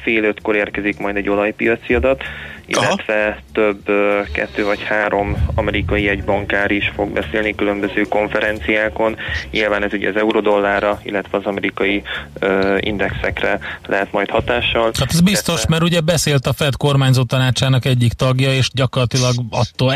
fél 0.03 0.23
ötkor 0.23 0.55
érkezik 0.55 0.99
majd 0.99 1.15
egy 1.15 1.29
olajpiaci 1.29 1.93
adat, 1.93 2.23
illetve 2.67 3.27
Aha. 3.27 3.35
több 3.53 3.83
kettő 4.31 4.65
vagy 4.65 4.83
három 4.83 5.37
amerikai 5.55 6.07
egybankár 6.07 6.71
is 6.71 6.91
fog 6.95 7.09
beszélni 7.09 7.55
különböző 7.55 8.01
konferenciákon. 8.01 9.15
Nyilván 9.51 9.83
ez 9.83 9.93
ugye 9.93 10.09
az 10.09 10.15
eurodollára, 10.15 10.99
illetve 11.03 11.37
az 11.37 11.45
amerikai 11.45 12.03
uh, 12.41 12.77
indexekre 12.79 13.59
lehet 13.85 14.11
majd 14.11 14.29
hatással. 14.29 14.91
Hát 14.99 15.11
ez 15.11 15.21
biztos, 15.21 15.67
mert 15.67 15.83
ugye 15.83 16.01
beszélt 16.01 16.45
a 16.45 16.53
Fed 16.53 16.75
kormányzó 16.77 17.23
tanácsának 17.23 17.85
egyik 17.85 18.13
tagja, 18.13 18.53
és 18.53 18.69
gyakorlatilag 18.73 19.33
attól 19.49 19.93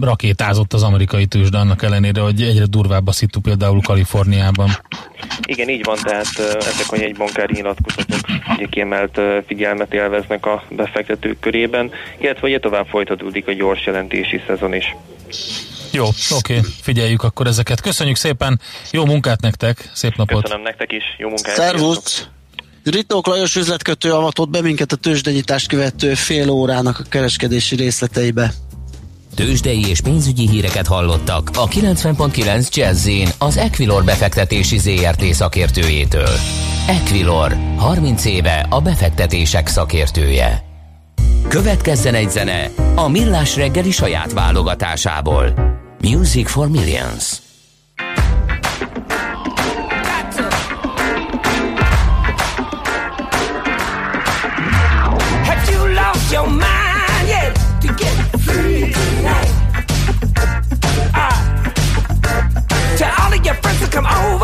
rakétázott 0.00 0.72
az 0.72 0.82
amerikai 0.82 1.26
tőzsde 1.26 1.58
annak 1.58 1.82
ellenére, 1.82 2.20
hogy 2.20 2.42
egyre 2.42 2.64
durvább 2.64 3.06
a 3.06 3.12
szitu 3.12 3.40
például 3.40 3.80
Kaliforniában. 3.80 4.70
Igen, 5.42 5.68
így 5.68 5.84
van, 5.84 5.96
tehát 6.02 6.38
ezek 6.58 6.86
a 6.90 6.96
jegybankári 6.96 7.54
nyilatkozatok 7.54 8.20
ugye 8.56 8.66
kiemelt 8.66 9.20
figyelmet 9.46 9.94
élveznek 9.94 10.46
a 10.46 10.62
befektetők 10.70 11.40
körében 11.40 11.90
illetve 12.18 12.48
ugye 12.48 12.58
tovább 12.58 12.86
folytatódik 12.86 13.48
a 13.48 13.52
gyors 13.52 13.86
jelentési 13.86 14.40
szezon 14.46 14.74
is. 14.74 14.96
Jó, 15.92 16.06
oké, 16.36 16.60
figyeljük 16.82 17.22
akkor 17.22 17.46
ezeket. 17.46 17.80
Köszönjük 17.80 18.16
szépen, 18.16 18.60
jó 18.90 19.04
munkát 19.04 19.40
nektek, 19.40 19.90
szép 19.92 20.16
napot! 20.16 20.42
Köszönöm 20.42 20.62
nektek 20.62 20.92
is, 20.92 21.04
jó 21.18 21.28
munkát! 21.28 21.54
Szervusz! 21.54 22.26
Ritók 22.84 23.26
Lajos 23.26 23.56
üzletkötő 23.56 24.12
avatott 24.12 24.48
be 24.48 24.60
minket 24.60 24.92
a 24.92 24.96
tőzsdenyítást 24.96 25.68
követő 25.68 26.14
fél 26.14 26.50
órának 26.50 26.98
a 26.98 27.02
kereskedési 27.08 27.76
részleteibe. 27.76 28.50
Tőzsdei 29.34 29.88
és 29.88 30.00
pénzügyi 30.00 30.48
híreket 30.48 30.86
hallottak 30.86 31.50
a 31.54 31.68
90.9 31.68 32.74
jazz 32.74 33.08
az 33.38 33.56
Equilor 33.56 34.04
befektetési 34.04 34.78
ZRT 34.78 35.24
szakértőjétől. 35.24 36.30
Equilor, 36.86 37.56
30 37.76 38.24
éve 38.24 38.66
a 38.70 38.80
befektetések 38.80 39.66
szakértője. 39.66 40.65
Következzen 41.48 42.14
egy 42.14 42.30
zene 42.30 42.70
a 42.94 43.08
Millás 43.08 43.56
reggeli 43.56 43.90
saját 43.90 44.32
válogatásából. 44.32 45.54
Music 46.00 46.50
for 46.50 46.68
Millions. 46.68 47.44
To 63.76 63.86
come 63.92 64.06
over 64.06 64.35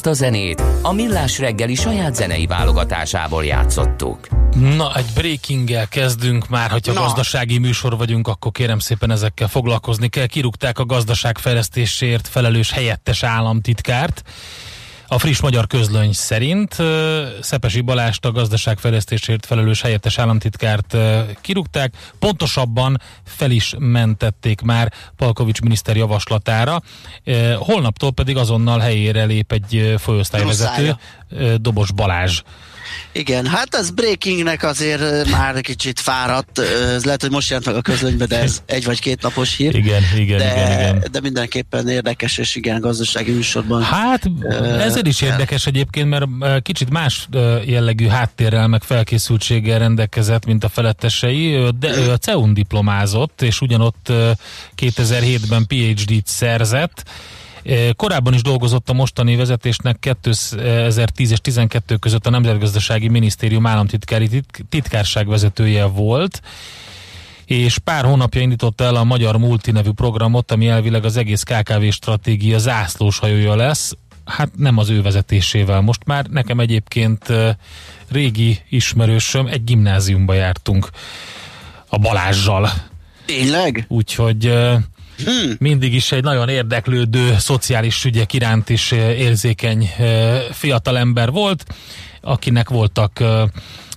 Ezt 0.01 0.09
a 0.09 0.25
zenét 0.25 0.63
a 0.83 0.93
Millás 0.93 1.39
reggeli 1.39 1.75
saját 1.75 2.15
zenei 2.15 2.47
válogatásából 2.47 3.45
játszottuk. 3.45 4.29
Na, 4.77 4.97
egy 4.97 5.07
breakinggel 5.15 5.89
kezdünk 5.89 6.49
már, 6.49 6.71
hogyha 6.71 6.93
Na. 6.93 7.01
gazdasági 7.01 7.59
műsor 7.59 7.97
vagyunk, 7.97 8.29
akkor 8.29 8.53
kérem 8.53 8.79
szépen 8.79 9.11
ezekkel 9.11 9.49
foglalkozni 9.49 10.09
kell. 10.09 10.27
Kirúgták 10.27 10.79
a 10.79 10.85
gazdaságfejlesztésért 10.85 12.29
felelős 12.29 12.71
helyettes 12.71 13.23
államtitkárt. 13.23 14.23
A 15.13 15.19
friss 15.19 15.41
magyar 15.41 15.67
közlöny 15.67 16.13
szerint 16.13 16.77
Szepesi 17.41 17.81
Balást 17.81 18.25
a 18.25 18.33
gazdaságfejlesztésért 18.33 19.47
felelős 19.47 19.81
helyettes 19.81 20.19
államtitkárt 20.19 20.97
kirúgták, 21.41 21.95
pontosabban 22.19 23.01
fel 23.25 23.51
is 23.51 23.75
mentették 23.79 24.61
már 24.61 24.93
Palkovics 25.17 25.61
miniszter 25.61 25.97
javaslatára. 25.97 26.83
Holnaptól 27.59 28.13
pedig 28.13 28.37
azonnal 28.37 28.79
helyére 28.79 29.25
lép 29.25 29.53
egy 29.53 29.95
folyósztályvezető, 29.99 30.97
Dobos 31.57 31.93
Balázs. 31.93 32.43
Igen, 33.13 33.47
hát 33.47 33.75
ez 33.75 33.91
breakingnek 33.91 34.63
azért 34.63 35.31
már 35.31 35.61
kicsit 35.61 36.01
fáradt, 36.01 36.59
ez 36.95 37.05
lehet, 37.05 37.21
hogy 37.21 37.31
most 37.31 37.49
jelent 37.49 37.67
meg 37.67 37.77
a 37.77 37.81
közönybe, 37.81 38.27
de 38.27 38.41
ez 38.41 38.63
egy 38.67 38.85
vagy 38.85 39.01
két 39.01 39.23
napos 39.23 39.57
hír. 39.57 39.75
Igen, 39.75 40.03
igen, 40.17 40.39
de, 40.39 40.53
igen, 40.53 40.73
igen. 40.73 41.05
De 41.11 41.21
mindenképpen 41.21 41.89
érdekes, 41.89 42.39
és 42.39 42.55
igen, 42.55 42.81
gazdasági 42.81 43.33
műsorban. 43.33 43.83
Hát 43.83 44.31
ezért 44.79 45.07
is 45.07 45.21
érdekes 45.21 45.67
egyébként, 45.67 46.09
mert 46.09 46.63
kicsit 46.63 46.91
más 46.91 47.29
jellegű 47.67 48.07
háttérrel, 48.07 48.67
meg 48.67 48.83
felkészültséggel 48.83 49.79
rendelkezett, 49.79 50.47
mint 50.47 50.65
a 50.65 50.69
felettesei. 50.69 51.69
De 51.79 51.97
ő 51.97 52.11
a 52.11 52.17
CEUN 52.17 52.55
diplomázott, 52.55 53.43
és 53.43 53.61
ugyanott 53.61 54.13
2007-ben 54.77 55.67
PhD-t 55.67 56.27
szerzett, 56.27 57.05
Korábban 57.97 58.35
is 58.35 58.43
dolgozott 58.43 58.91
a 58.91 58.93
mostani 58.93 59.37
vezetésnek 59.37 59.99
2010 59.99 61.31
és 61.31 61.39
12 61.39 61.97
között 61.97 62.27
a 62.27 62.31
Nemzetgazdasági 62.31 63.09
Minisztérium 63.09 63.67
államtitkári 63.67 64.43
titkárság 64.69 65.29
vezetője 65.29 65.85
volt, 65.85 66.41
és 67.45 67.79
pár 67.79 68.05
hónapja 68.05 68.41
indította 68.41 68.85
el 68.85 68.95
a 68.95 69.05
Magyar 69.05 69.37
Multi 69.37 69.71
nevű 69.71 69.91
programot, 69.91 70.53
ami 70.53 70.69
elvileg 70.69 71.05
az 71.05 71.17
egész 71.17 71.43
KKV 71.43 71.89
stratégia 71.91 72.59
zászlós 72.59 73.19
hajója 73.19 73.55
lesz, 73.55 73.93
hát 74.25 74.51
nem 74.57 74.79
az 74.79 74.89
ő 74.89 75.03
vezetésével. 75.03 75.81
Most 75.81 76.05
már 76.05 76.27
nekem 76.27 76.61
egyébként 76.61 77.33
régi 78.09 78.59
ismerősöm, 78.69 79.47
egy 79.47 79.65
gimnáziumba 79.65 80.35
jártunk 80.35 80.91
a 81.89 81.99
Balázsjal. 81.99 82.71
Tényleg? 83.25 83.85
Úgyhogy 83.89 84.53
hmm. 85.25 85.53
mindig 85.59 85.95
is 85.95 86.13
egy 86.13 86.23
nagyon 86.23 86.49
érdeklődő, 86.49 87.37
szociális 87.39 88.05
ügyek 88.05 88.33
iránt 88.33 88.69
is 88.69 88.93
eh, 88.93 89.19
érzékeny 89.19 89.91
eh, 89.99 90.41
fiatalember 90.53 91.31
volt, 91.31 91.65
akinek 92.21 92.69
voltak 92.69 93.21
eh, 93.21 93.43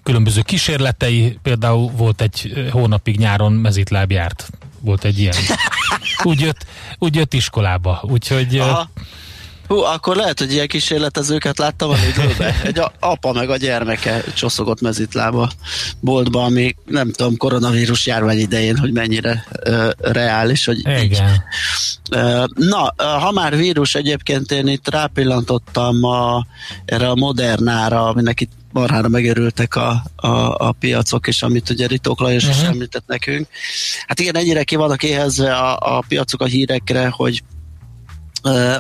különböző 0.03 0.41
kísérletei, 0.41 1.38
például 1.41 1.91
volt 1.91 2.21
egy 2.21 2.67
hónapig 2.71 3.17
nyáron 3.17 3.53
mezitláb 3.53 4.11
járt. 4.11 4.49
Volt 4.80 5.03
egy 5.03 5.19
ilyen. 5.19 5.36
Úgy 6.24 6.39
jött, 6.39 6.65
úgy 6.99 7.15
jött 7.15 7.34
iskolába, 7.34 8.03
úgyhogy... 8.07 8.57
Aha 8.57 8.89
Hú, 9.68 9.78
akkor 9.78 10.16
lehet, 10.16 10.39
hogy 10.39 10.51
ilyen 10.51 10.68
kísérletezőket 10.68 11.57
láttam 11.57 11.89
a. 11.89 11.95
Egy 12.64 12.82
apa 12.99 13.34
meg 13.34 13.49
a 13.49 13.57
gyermeke 13.57 14.24
csoszogott 14.34 14.82
mezitlába 14.82 15.51
boltba, 15.99 16.43
ami 16.43 16.76
nem 16.86 17.11
tudom, 17.11 17.38
koronavírus 17.38 18.05
járvány 18.05 18.39
idején, 18.39 18.78
hogy 18.78 18.91
mennyire 18.91 19.45
uh, 19.68 19.89
reális, 19.97 20.66
hogy 20.66 20.80
Igen. 20.80 21.03
Így. 21.03 21.22
Uh, 22.11 22.45
na, 22.55 22.93
ha 22.97 23.32
már 23.32 23.57
vírus, 23.57 23.95
egyébként 23.95 24.51
én 24.51 24.68
itt 24.68 24.89
rápillantottam 24.89 26.03
a, 26.03 26.45
erre 26.86 27.09
a 27.09 27.16
Modernára, 27.16 28.07
aminek 28.07 28.41
itt 28.41 28.51
marhára 28.72 29.07
megörültek 29.07 29.76
a, 29.76 30.03
a, 30.16 30.28
a 30.68 30.72
piacok, 30.80 31.28
és 31.28 31.41
amit 31.41 31.70
ugye 31.70 31.88
Ritók 31.88 32.20
Lajos 32.20 32.43
uh-huh. 32.43 32.57
is 32.57 32.64
mhm. 32.64 32.72
említett 32.72 33.07
nekünk. 33.07 33.47
Hát 34.07 34.20
igen, 34.20 34.36
ennyire 34.36 34.64
ki 34.64 34.76
vannak 34.76 35.03
éhezve 35.03 35.55
a, 35.55 35.97
a 35.97 36.03
piacok 36.07 36.41
a 36.41 36.45
hírekre, 36.45 37.07
hogy 37.07 37.43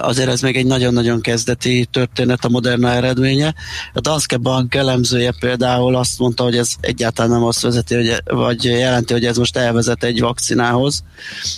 azért 0.01 0.29
ez 0.29 0.41
még 0.41 0.55
egy 0.55 0.65
nagyon-nagyon 0.65 1.21
kezdeti 1.21 1.87
történet 1.91 2.45
a 2.45 2.49
Moderna 2.49 2.89
eredménye. 2.89 3.53
A 3.93 3.99
Danske 3.99 4.37
Bank 4.37 4.75
elemzője 4.75 5.33
például 5.39 5.95
azt 5.95 6.19
mondta, 6.19 6.43
hogy 6.43 6.57
ez 6.57 6.73
egyáltalán 6.79 7.31
nem 7.31 7.43
azt 7.43 7.61
vezeti, 7.61 7.95
hogy, 7.95 8.15
vagy 8.25 8.63
jelenti, 8.63 9.13
hogy 9.13 9.25
ez 9.25 9.37
most 9.37 9.57
elvezet 9.57 10.03
egy 10.03 10.19
vakcinához, 10.19 11.03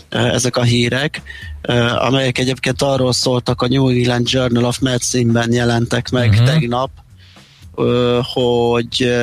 ezek 0.10 0.58
a 0.58 0.64
hírek, 0.64 1.22
amelyek 1.98 2.38
egyébként 2.38 2.82
arról 2.82 3.14
szóltak, 3.14 3.62
a 3.62 3.68
New 3.68 3.88
England 3.88 4.30
Journal 4.30 4.64
of 4.64 4.80
Medicine-ben 4.80 5.54
jelentek 5.54 6.10
meg 6.10 6.30
uh-huh. 6.30 6.46
tegnap, 6.46 6.90
hogy 8.34 9.14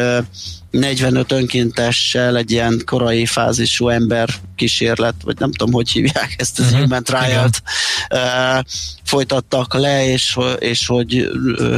45 0.72 1.32
önkéntessel 1.32 2.36
egy 2.36 2.50
ilyen 2.50 2.82
korai 2.86 3.26
fázisú 3.26 3.88
ember 3.88 4.28
kísérlet, 4.56 5.14
vagy 5.24 5.38
nem 5.38 5.52
tudom, 5.52 5.74
hogy 5.74 5.90
hívják 5.90 6.34
ezt 6.38 6.58
az 6.58 6.64
uh-huh. 6.64 6.80
human 6.80 7.02
trial-t, 7.02 7.62
uh, 8.10 8.64
folytattak 9.04 9.74
le, 9.74 10.06
és, 10.06 10.38
és 10.58 10.86
hogy 10.86 11.30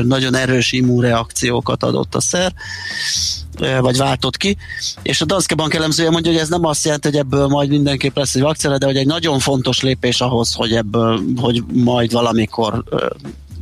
nagyon 0.04 0.34
erős 0.34 0.72
immunreakciókat 0.72 1.82
adott 1.82 2.14
a 2.14 2.20
szer, 2.20 2.52
vagy 3.80 3.96
váltott 3.96 4.36
ki. 4.36 4.56
És 5.02 5.20
a 5.20 5.24
Danske 5.24 5.54
Bank 5.54 5.74
elemzője 5.74 6.10
mondja, 6.10 6.32
hogy 6.32 6.40
ez 6.40 6.48
nem 6.48 6.64
azt 6.64 6.84
jelenti, 6.84 7.08
hogy 7.08 7.16
ebből 7.16 7.46
majd 7.46 7.68
mindenképp 7.68 8.16
lesz 8.16 8.34
egy 8.34 8.42
vakcina, 8.42 8.78
de 8.78 8.86
hogy 8.86 8.96
egy 8.96 9.06
nagyon 9.06 9.38
fontos 9.38 9.80
lépés 9.80 10.20
ahhoz, 10.20 10.52
hogy 10.52 10.72
ebből, 10.72 11.20
hogy 11.36 11.62
majd 11.72 12.12
valamikor 12.12 12.84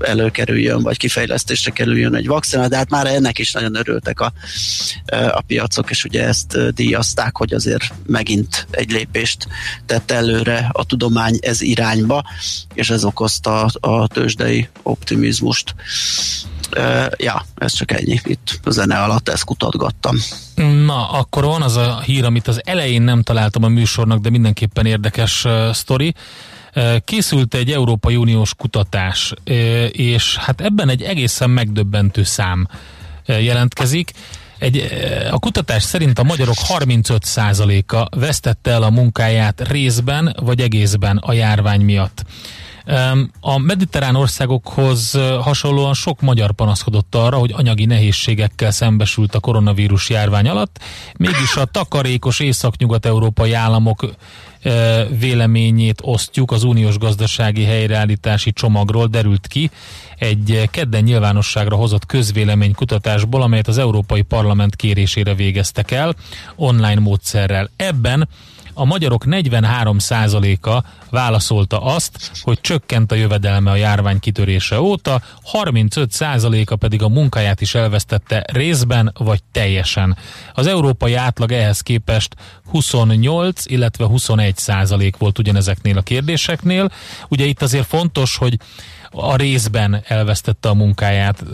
előkerüljön, 0.05 0.83
vagy 0.83 0.97
kifejlesztésre 0.97 1.71
kerüljön 1.71 2.15
egy 2.15 2.27
vakcina, 2.27 2.69
de 2.69 2.77
hát 2.77 2.91
már 2.91 3.07
ennek 3.07 3.39
is 3.39 3.53
nagyon 3.53 3.75
örültek 3.75 4.21
a, 4.21 4.33
a 5.31 5.41
piacok, 5.47 5.91
és 5.91 6.05
ugye 6.05 6.27
ezt 6.27 6.75
díjazták, 6.75 7.37
hogy 7.37 7.55
azért 7.55 7.93
megint 8.07 8.67
egy 8.71 8.91
lépést 8.91 9.47
tett 9.87 10.11
előre 10.11 10.71
a 10.73 10.85
tudomány 10.85 11.39
ez 11.41 11.61
irányba, 11.61 12.25
és 12.75 12.91
ez 12.91 13.05
okozta 13.05 13.65
a 13.81 14.07
tőzsdei 14.07 14.69
optimizmust. 14.83 15.75
Ja, 17.17 17.47
ez 17.57 17.73
csak 17.73 17.93
ennyi. 17.93 18.21
Itt 18.25 18.61
a 18.65 18.71
zene 18.71 18.99
alatt 18.99 19.29
ezt 19.29 19.45
kutatgattam. 19.45 20.17
Na, 20.85 21.11
akkor 21.11 21.45
van 21.45 21.63
az 21.63 21.77
a 21.77 22.01
hír, 22.01 22.25
amit 22.25 22.49
az 22.49 22.61
elején 22.65 23.03
nem 23.03 23.23
találtam 23.23 23.65
a 23.65 23.69
műsornak, 23.69 24.21
de 24.21 24.31
mindenképpen 24.31 24.87
érdekes 24.87 25.45
uh, 25.45 25.73
sztori. 25.73 26.15
Készült 27.05 27.55
egy 27.55 27.71
Európai 27.73 28.17
Uniós 28.17 28.55
kutatás, 28.55 29.33
és 29.91 30.37
hát 30.37 30.61
ebben 30.61 30.89
egy 30.89 31.03
egészen 31.03 31.51
megdöbbentő 31.51 32.23
szám 32.23 32.69
jelentkezik. 33.27 34.11
Egy, 34.59 34.89
a 35.31 35.39
kutatás 35.39 35.83
szerint 35.83 36.19
a 36.19 36.23
magyarok 36.23 36.55
35%-a 36.69 38.19
vesztette 38.19 38.71
el 38.71 38.83
a 38.83 38.91
munkáját 38.91 39.69
részben 39.69 40.37
vagy 40.41 40.61
egészben 40.61 41.17
a 41.17 41.33
járvány 41.33 41.81
miatt. 41.81 42.25
A 43.41 43.59
mediterrán 43.59 44.15
országokhoz 44.15 45.19
hasonlóan 45.41 45.95
sok 45.95 46.21
magyar 46.21 46.53
panaszkodott 46.53 47.15
arra, 47.15 47.37
hogy 47.37 47.53
anyagi 47.57 47.85
nehézségekkel 47.85 48.71
szembesült 48.71 49.35
a 49.35 49.41
koronavírus 49.41 50.09
járvány 50.09 50.49
alatt, 50.49 50.79
mégis 51.17 51.57
a 51.57 51.65
takarékos 51.65 52.41
észak-nyugat-európai 52.41 53.53
államok 53.53 54.15
véleményét 55.19 56.01
osztjuk 56.03 56.51
az 56.51 56.63
uniós 56.63 56.99
gazdasági 56.99 57.65
helyreállítási 57.65 58.53
csomagról 58.53 59.07
derült 59.07 59.47
ki 59.47 59.71
egy 60.19 60.69
kedden 60.71 61.03
nyilvánosságra 61.03 61.77
hozott 61.77 62.07
közvéleménykutatásból, 62.07 63.43
amelyet 63.43 63.69
az 63.69 63.79
Európai 63.79 64.23
Parlament 64.23 64.77
kérésére 64.77 65.35
végeztek 65.35 65.91
el 65.91 66.15
online 66.57 67.01
módszerrel. 67.01 67.71
Ebben 67.77 68.29
a 68.75 68.85
magyarok 68.85 69.25
43%-a 69.27 70.83
válaszolta 71.11 71.79
azt, 71.79 72.31
hogy 72.43 72.61
csökkent 72.61 73.13
a 73.13 73.15
jövedelme 73.15 73.71
a 73.71 73.77
járvány 73.77 74.19
kitörése 74.19 74.81
óta, 74.81 75.23
35%-a 75.53 76.77
pedig 76.77 77.03
a 77.03 77.09
munkáját 77.09 77.61
is 77.61 77.75
elvesztette 77.75 78.45
részben 78.53 79.13
vagy 79.19 79.43
teljesen. 79.53 80.17
Az 80.55 80.67
európai 80.67 81.15
átlag 81.15 81.53
ehhez 81.53 81.81
képest 81.81 82.35
28, 82.71 83.67
illetve 83.67 84.05
21 84.05 84.57
százalék 84.57 85.17
volt 85.17 85.39
ugyanezeknél 85.39 85.99
a 85.99 86.03
kérdéseknél. 86.03 86.91
Ugye 87.29 87.45
itt 87.45 87.63
azért 87.63 87.87
fontos, 87.87 88.37
hogy 88.37 88.59
a 89.11 89.37
részben 89.37 90.03
elvesztette 90.07 90.69
a 90.69 90.75
munkáját 90.75 91.45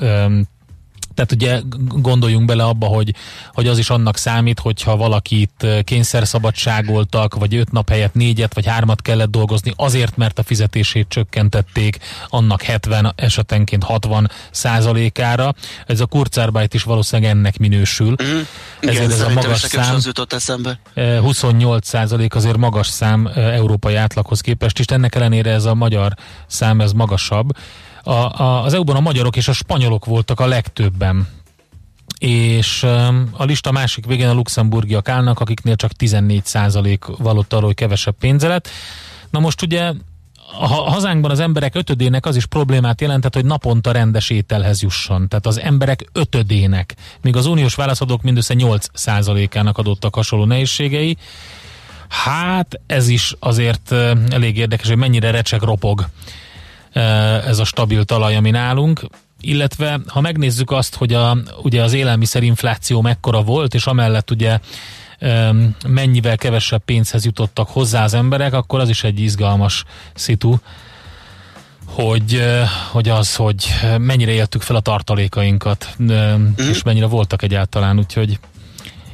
tehát 1.18 1.32
ugye 1.32 1.60
gondoljunk 2.00 2.46
bele 2.46 2.64
abba, 2.64 2.86
hogy, 2.86 3.14
hogy 3.52 3.66
az 3.66 3.78
is 3.78 3.90
annak 3.90 4.16
számít, 4.16 4.58
hogyha 4.58 4.96
valakit 4.96 5.66
kényszerszabadságoltak, 5.84 7.34
vagy 7.34 7.54
öt 7.54 7.72
nap 7.72 7.88
helyett 7.88 8.14
négyet, 8.14 8.54
vagy 8.54 8.66
hármat 8.66 9.02
kellett 9.02 9.30
dolgozni, 9.30 9.72
azért, 9.76 10.16
mert 10.16 10.38
a 10.38 10.42
fizetését 10.42 11.08
csökkentették 11.08 11.98
annak 12.28 12.62
70, 12.62 13.12
esetenként 13.16 13.84
60 13.84 14.30
százalékára. 14.50 15.54
Ez 15.86 16.00
a 16.00 16.06
kurzarbeit 16.06 16.74
is 16.74 16.82
valószínűleg 16.82 17.30
ennek 17.30 17.58
minősül. 17.58 18.14
Mm. 18.22 18.38
Ezért 18.80 18.96
Igen, 18.96 19.10
ez 19.10 19.20
a 19.20 19.28
magas 19.28 19.60
szám, 19.60 19.94
az 19.94 20.06
jutott 20.06 20.32
eszembe. 20.32 20.78
28 21.20 21.88
százalék 21.88 22.34
azért 22.34 22.56
magas 22.56 22.86
szám 22.86 23.30
európai 23.34 23.94
átlaghoz 23.94 24.40
képest, 24.40 24.78
és 24.78 24.84
ennek 24.84 25.14
ellenére 25.14 25.50
ez 25.50 25.64
a 25.64 25.74
magyar 25.74 26.14
szám, 26.46 26.80
ez 26.80 26.92
magasabb 26.92 27.50
a, 28.02 28.12
a, 28.12 28.62
az 28.64 28.74
EU-ban 28.74 28.96
a 28.96 29.00
magyarok 29.00 29.36
és 29.36 29.48
a 29.48 29.52
spanyolok 29.52 30.04
voltak 30.04 30.40
a 30.40 30.46
legtöbben 30.46 31.28
és 32.18 32.82
a 33.32 33.44
lista 33.44 33.72
másik 33.72 34.06
végén 34.06 34.28
a 34.28 34.32
luxemburgiak 34.32 35.08
állnak, 35.08 35.40
akiknél 35.40 35.76
csak 35.76 35.90
14% 35.98 37.14
valott 37.18 37.52
arról, 37.52 37.66
hogy 37.66 37.74
kevesebb 37.74 38.14
pénze 38.18 38.48
lett. 38.48 38.68
Na 39.30 39.38
most 39.38 39.62
ugye 39.62 39.92
a 40.60 40.66
hazánkban 40.66 41.30
az 41.30 41.40
emberek 41.40 41.74
ötödének 41.74 42.26
az 42.26 42.36
is 42.36 42.46
problémát 42.46 43.00
jelentett, 43.00 43.34
hogy 43.34 43.44
naponta 43.44 43.92
rendes 43.92 44.30
ételhez 44.30 44.82
jusson. 44.82 45.28
Tehát 45.28 45.46
az 45.46 45.60
emberek 45.60 46.04
ötödének, 46.12 46.94
míg 47.22 47.36
az 47.36 47.46
uniós 47.46 47.74
válaszadók 47.74 48.22
mindössze 48.22 48.54
8%-ának 48.58 49.78
adottak 49.78 50.14
hasonló 50.14 50.44
nehézségei. 50.44 51.16
Hát 52.08 52.80
ez 52.86 53.08
is 53.08 53.34
azért 53.38 53.92
elég 54.30 54.56
érdekes, 54.56 54.88
hogy 54.88 54.96
mennyire 54.96 55.30
recsek 55.30 55.62
ropog 55.62 56.08
ez 57.46 57.58
a 57.58 57.64
stabil 57.64 58.04
talaj, 58.04 58.36
ami 58.36 58.50
nálunk 58.50 59.00
illetve 59.40 60.00
ha 60.06 60.20
megnézzük 60.20 60.70
azt, 60.70 60.94
hogy 60.94 61.12
a, 61.12 61.36
ugye 61.62 61.82
az 61.82 61.92
élelmiszerinfláció 61.92 63.00
mekkora 63.00 63.42
volt, 63.42 63.74
és 63.74 63.86
amellett 63.86 64.30
ugye 64.30 64.58
mennyivel 65.86 66.36
kevesebb 66.36 66.82
pénzhez 66.84 67.24
jutottak 67.24 67.68
hozzá 67.68 68.04
az 68.04 68.14
emberek, 68.14 68.52
akkor 68.52 68.80
az 68.80 68.88
is 68.88 69.04
egy 69.04 69.20
izgalmas 69.20 69.84
szitu, 70.14 70.56
hogy, 71.86 72.42
hogy 72.90 73.08
az, 73.08 73.36
hogy 73.36 73.66
mennyire 73.98 74.30
éltük 74.30 74.62
fel 74.62 74.76
a 74.76 74.80
tartalékainkat, 74.80 75.94
mm. 76.02 76.46
és 76.56 76.82
mennyire 76.82 77.06
voltak 77.06 77.42
egyáltalán, 77.42 77.98
úgyhogy 77.98 78.38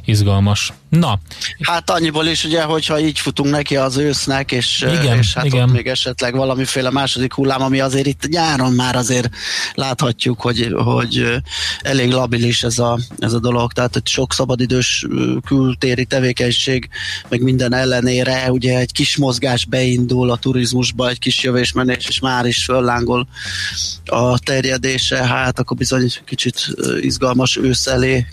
izgalmas. 0.04 0.72
Na. 0.88 1.18
Hát 1.60 1.90
annyiból 1.90 2.26
is 2.26 2.44
ugye, 2.44 2.62
hogyha 2.62 3.00
így 3.00 3.18
futunk 3.18 3.50
neki 3.50 3.76
az 3.76 3.96
ősznek, 3.96 4.52
és, 4.52 4.84
igen, 5.00 5.18
és 5.18 5.34
hát 5.34 5.44
igen. 5.44 5.62
ott 5.62 5.74
még 5.74 5.86
esetleg 5.86 6.34
valamiféle 6.34 6.90
második 6.90 7.32
hullám, 7.34 7.62
ami 7.62 7.80
azért 7.80 8.06
itt 8.06 8.28
nyáron 8.28 8.72
már 8.72 8.96
azért 8.96 9.28
láthatjuk, 9.74 10.40
hogy, 10.40 10.74
hogy 10.76 11.42
elég 11.82 12.10
labilis 12.10 12.62
ez 12.62 12.78
a, 12.78 12.98
ez 13.18 13.32
a 13.32 13.38
dolog, 13.38 13.72
tehát 13.72 13.92
hogy 13.92 14.06
sok 14.06 14.32
szabadidős 14.32 15.06
kültéri 15.46 16.04
tevékenység, 16.04 16.88
meg 17.28 17.42
minden 17.42 17.74
ellenére 17.74 18.50
ugye 18.50 18.78
egy 18.78 18.92
kis 18.92 19.16
mozgás 19.16 19.64
beindul 19.64 20.30
a 20.30 20.36
turizmusba, 20.36 21.08
egy 21.08 21.18
kis 21.18 21.42
jövésmenés, 21.42 22.06
és 22.08 22.20
már 22.20 22.46
is 22.46 22.64
föllángol 22.64 23.28
a 24.04 24.38
terjedése, 24.38 25.26
hát 25.26 25.58
akkor 25.58 25.76
bizony 25.76 26.10
kicsit 26.24 26.74
izgalmas 27.00 27.56
ősz 27.56 27.86
elé 27.86 28.26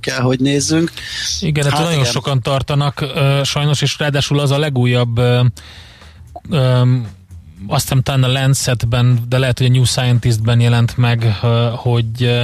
kell, 0.00 0.20
hogy 0.20 0.40
nézzünk. 0.40 0.92
Igen, 1.40 1.64
hát, 1.64 1.72
hát 1.72 1.84
nagyon 1.84 2.01
igen. 2.02 2.12
sokan 2.12 2.40
tartanak, 2.40 3.04
sajnos, 3.42 3.82
és 3.82 3.98
ráadásul 3.98 4.40
az 4.40 4.50
a 4.50 4.58
legújabb 4.58 5.20
azt 7.66 7.82
hiszem 7.82 8.02
talán 8.02 8.22
a 8.22 8.32
Lancetben, 8.32 9.24
de 9.28 9.38
lehet, 9.38 9.58
hogy 9.58 9.66
a 9.66 9.70
New 9.70 9.84
Scientistben 9.84 10.60
jelent 10.60 10.96
meg, 10.96 11.36
hogy 11.76 12.42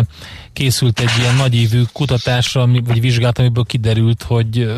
készült 0.58 1.00
egy 1.00 1.10
ilyen 1.18 1.34
nagyívű 1.34 1.82
kutatásra, 1.92 2.66
vagy 2.84 3.00
vizsgálat, 3.00 3.38
amiből 3.38 3.64
kiderült, 3.64 4.22
hogy 4.22 4.70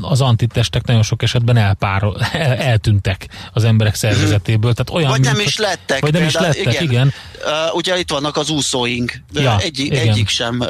az 0.00 0.20
antitestek 0.20 0.86
nagyon 0.86 1.02
sok 1.02 1.22
esetben 1.22 1.56
elpárol, 1.56 2.20
el, 2.32 2.52
eltűntek 2.52 3.28
az 3.52 3.64
emberek 3.64 3.94
szervezetéből. 3.94 4.72
Tehát 4.72 4.90
olyan, 4.90 5.10
vagy 5.10 5.20
nem 5.20 5.36
mint, 5.36 5.48
is 5.48 5.56
lettek. 5.56 6.00
Vagy 6.00 6.12
nem 6.12 6.22
például, 6.22 6.48
is 6.50 6.56
lettek, 6.56 6.72
igen. 6.72 6.90
igen. 6.90 7.12
Uh, 7.44 7.74
ugye 7.74 7.98
itt 7.98 8.10
vannak 8.10 8.36
az 8.36 8.50
úszóink. 8.50 9.22
Ja, 9.32 9.58
egy, 9.60 9.78
igen. 9.78 10.08
Egyik 10.08 10.28
sem 10.28 10.60
uh, 10.60 10.68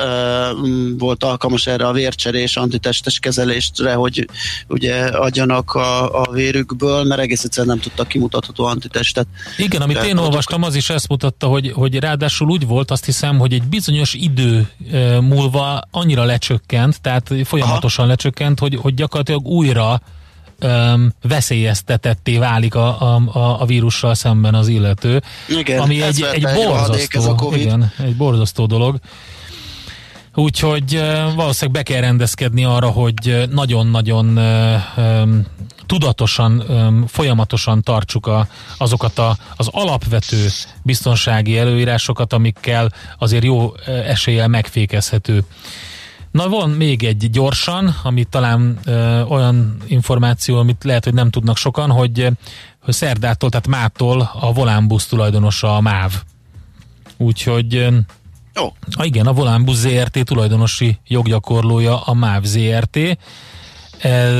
volt 0.98 1.24
alkalmas 1.24 1.66
erre 1.66 1.86
a 1.86 1.92
vércserés, 1.92 2.56
antitestes 2.56 3.18
kezelésre, 3.18 3.94
hogy 3.94 4.28
ugye 4.68 5.04
adjanak 5.04 5.74
a, 5.74 6.20
a 6.22 6.30
vérükből, 6.32 7.04
mert 7.04 7.20
egész 7.20 7.44
egyszerűen 7.44 7.76
nem 7.76 7.84
tudtak 7.84 8.08
kimutatható 8.08 8.64
antitestet. 8.90 9.26
Igen, 9.56 9.82
amit 9.82 10.02
én 10.02 10.16
olvastam, 10.16 10.62
az 10.62 10.74
is 10.74 10.90
ezt 10.90 11.08
mutatta, 11.08 11.46
hogy, 11.46 11.72
hogy 11.74 11.98
ráadásul 11.98 12.48
úgy 12.48 12.66
volt, 12.66 12.90
azt 12.90 13.04
hiszem, 13.04 13.38
hogy 13.38 13.52
egy 13.52 13.62
bizonyos 13.62 14.14
idő 14.14 14.68
múlva 15.20 15.82
annyira 15.90 16.24
lecsökkent, 16.24 17.00
tehát 17.00 17.32
folyamatosan 17.44 18.04
Aha. 18.04 18.12
lecsökkent, 18.12 18.58
hogy, 18.58 18.76
hogy 18.76 18.94
gyakorlatilag 18.94 19.46
újra 19.46 20.00
um, 20.62 21.12
veszélyeztetetté 21.22 22.38
válik 22.38 22.74
a, 22.74 23.16
a, 23.26 23.60
a 23.60 23.64
vírussal 23.66 24.14
szemben 24.14 24.54
az 24.54 24.68
illető. 24.68 25.22
Igen, 25.48 25.80
ami 25.80 26.02
egy, 26.02 26.22
egy, 26.32 26.46
borzasztó, 26.54 27.52
igen, 27.54 27.92
egy 27.98 28.16
borzasztó 28.16 28.66
dolog. 28.66 28.98
Úgyhogy 30.34 31.02
valószínűleg 31.34 31.84
be 31.84 31.92
kell 31.92 32.00
rendezkedni 32.00 32.64
arra, 32.64 32.88
hogy 32.88 33.48
nagyon-nagyon 33.50 34.38
tudatosan, 35.86 36.64
folyamatosan 37.06 37.82
tartsuk 37.82 38.26
a, 38.26 38.46
azokat 38.78 39.18
a, 39.18 39.36
az 39.56 39.68
alapvető 39.70 40.46
biztonsági 40.82 41.58
előírásokat, 41.58 42.32
amikkel 42.32 42.92
azért 43.18 43.44
jó 43.44 43.74
eséllyel 43.86 44.48
megfékezhető 44.48 45.44
Na 46.30 46.48
van 46.48 46.70
még 46.70 47.04
egy 47.04 47.30
gyorsan, 47.30 47.96
ami 48.02 48.24
talán 48.24 48.78
ö, 48.84 49.22
olyan 49.22 49.76
információ, 49.86 50.58
amit 50.58 50.84
lehet, 50.84 51.04
hogy 51.04 51.14
nem 51.14 51.30
tudnak 51.30 51.56
sokan, 51.56 51.90
hogy, 51.90 52.28
hogy 52.82 52.94
szerdától, 52.94 53.50
tehát 53.50 53.66
mától 53.66 54.30
a 54.40 54.52
Volánbusz 54.52 55.06
tulajdonosa 55.06 55.76
a 55.76 55.80
MÁV. 55.80 56.12
Úgyhogy 57.16 57.88
Oh. 58.60 58.72
A, 58.90 59.04
igen, 59.04 59.26
a 59.26 59.32
Volánbusz 59.32 59.78
ZRT 59.78 60.24
tulajdonosi 60.24 60.98
joggyakorlója 61.06 62.00
a 62.00 62.14
MÁV 62.14 62.42
ZRT. 62.42 63.18
E, 63.98 64.30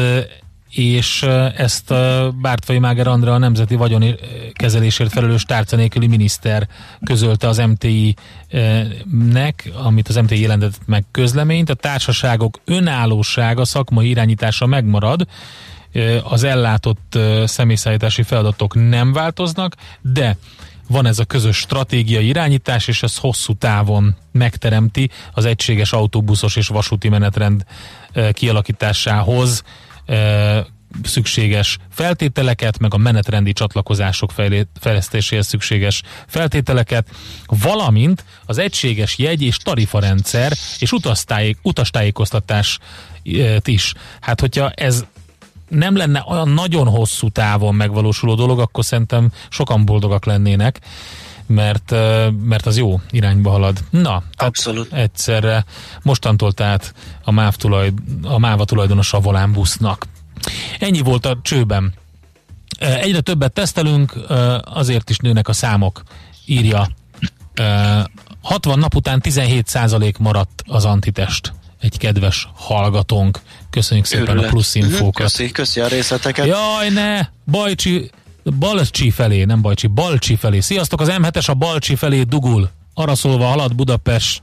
és 0.71 1.23
ezt 1.57 1.95
Bártfai 2.41 2.79
Máger 2.79 3.07
Andra 3.07 3.35
a 3.35 3.39
Nemzeti 3.39 3.75
Vagyoni 3.75 4.15
Kezelésért 4.53 5.13
felelős 5.13 5.43
tárca 5.43 5.77
nélküli 5.77 6.07
miniszter 6.07 6.69
közölte 7.05 7.49
az 7.49 7.59
MTI-nek, 7.59 9.71
amit 9.83 10.09
az 10.09 10.17
MTI 10.17 10.41
jelentett 10.41 10.79
meg 10.87 11.05
közleményt. 11.11 11.71
A 11.71 11.75
társaságok 11.75 12.61
önállósága, 12.65 13.65
szakmai 13.65 14.09
irányítása 14.09 14.67
megmarad, 14.67 15.27
az 16.23 16.45
ellátott 16.45 17.19
személyszállítási 17.45 18.23
feladatok 18.23 18.89
nem 18.89 19.13
változnak, 19.13 19.75
de 20.01 20.37
van 20.91 21.07
ez 21.07 21.19
a 21.19 21.25
közös 21.25 21.57
stratégiai 21.57 22.27
irányítás, 22.27 22.89
és 22.89 23.03
ez 23.03 23.17
hosszú 23.17 23.55
távon 23.55 24.17
megteremti 24.33 25.11
az 25.33 25.45
egységes 25.45 25.93
autóbuszos 25.93 26.57
és 26.57 26.69
vasúti 26.69 27.09
menetrend 27.09 27.65
kialakításához 28.33 29.63
szükséges 31.03 31.79
feltételeket, 31.91 32.79
meg 32.79 32.95
a 32.95 32.97
menetrendi 32.97 33.53
csatlakozások 33.53 34.33
fejlesztéséhez 34.81 35.47
szükséges 35.47 36.03
feltételeket, 36.27 37.09
valamint 37.47 38.25
az 38.45 38.59
egységes 38.59 39.19
jegy 39.19 39.43
és 39.43 39.57
tarifarendszer 39.57 40.53
és 40.79 40.93
utasztájék, 40.93 41.59
utastájékoztatás 41.63 42.79
is. 43.65 43.95
Hát, 44.21 44.41
hogyha 44.41 44.71
ez 44.71 45.05
nem 45.71 45.97
lenne 45.97 46.25
olyan 46.29 46.49
nagyon 46.49 46.87
hosszú 46.87 47.29
távon 47.29 47.75
megvalósuló 47.75 48.35
dolog, 48.35 48.59
akkor 48.61 48.85
szerintem 48.85 49.33
sokan 49.49 49.85
boldogak 49.85 50.25
lennének, 50.25 50.81
mert, 51.47 51.91
mert 52.45 52.67
az 52.67 52.77
jó 52.77 53.01
irányba 53.11 53.51
halad. 53.51 53.79
Na, 53.91 54.23
Abszolút. 54.37 54.93
egyszerre 54.93 55.65
mostantól 56.03 56.53
tehát 56.53 56.95
a 57.25 57.31
MÁV 57.31 57.55
tulajd, 57.55 57.99
a 58.23 58.39
MÁVA 58.39 58.65
tulajdonos 58.65 59.13
a 59.13 59.21
volánbusznak. 59.21 60.07
Ennyi 60.79 61.01
volt 61.01 61.27
a 61.27 61.39
csőben. 61.43 61.93
Egyre 62.79 63.21
többet 63.21 63.53
tesztelünk, 63.53 64.15
azért 64.65 65.11
is 65.11 65.17
nőnek 65.17 65.49
a 65.49 65.53
számok, 65.53 66.03
írja. 66.47 66.89
60 68.43 68.79
nap 68.79 68.95
után 68.95 69.21
17% 69.25 70.19
maradt 70.19 70.63
az 70.67 70.85
antitest 70.85 71.53
egy 71.81 71.99
kedves 71.99 72.49
hallgatónk. 72.55 73.41
Köszönjük 73.71 74.07
szépen 74.07 74.29
Örület. 74.29 74.45
a 74.45 74.49
plusz 74.49 74.75
infókat. 74.75 75.23
Köszi, 75.23 75.51
köszi 75.51 75.81
a 75.81 75.87
részleteket. 75.87 76.47
Jaj, 76.47 76.89
ne! 76.89 77.21
Bajcsi, 77.47 78.11
Balcsi 78.59 79.11
felé, 79.11 79.45
nem 79.45 79.63
Bajcsi, 79.63 79.87
Balcsi 79.87 80.37
felé. 80.37 80.61
Sziasztok, 80.61 81.01
az 81.01 81.09
M7-es 81.11 81.49
a 81.49 81.55
Balcsi 81.55 81.95
felé 81.95 82.23
dugul. 82.23 82.71
Arra 82.95 83.15
szólva 83.15 83.47
halad 83.47 83.75
Budapest 83.75 84.43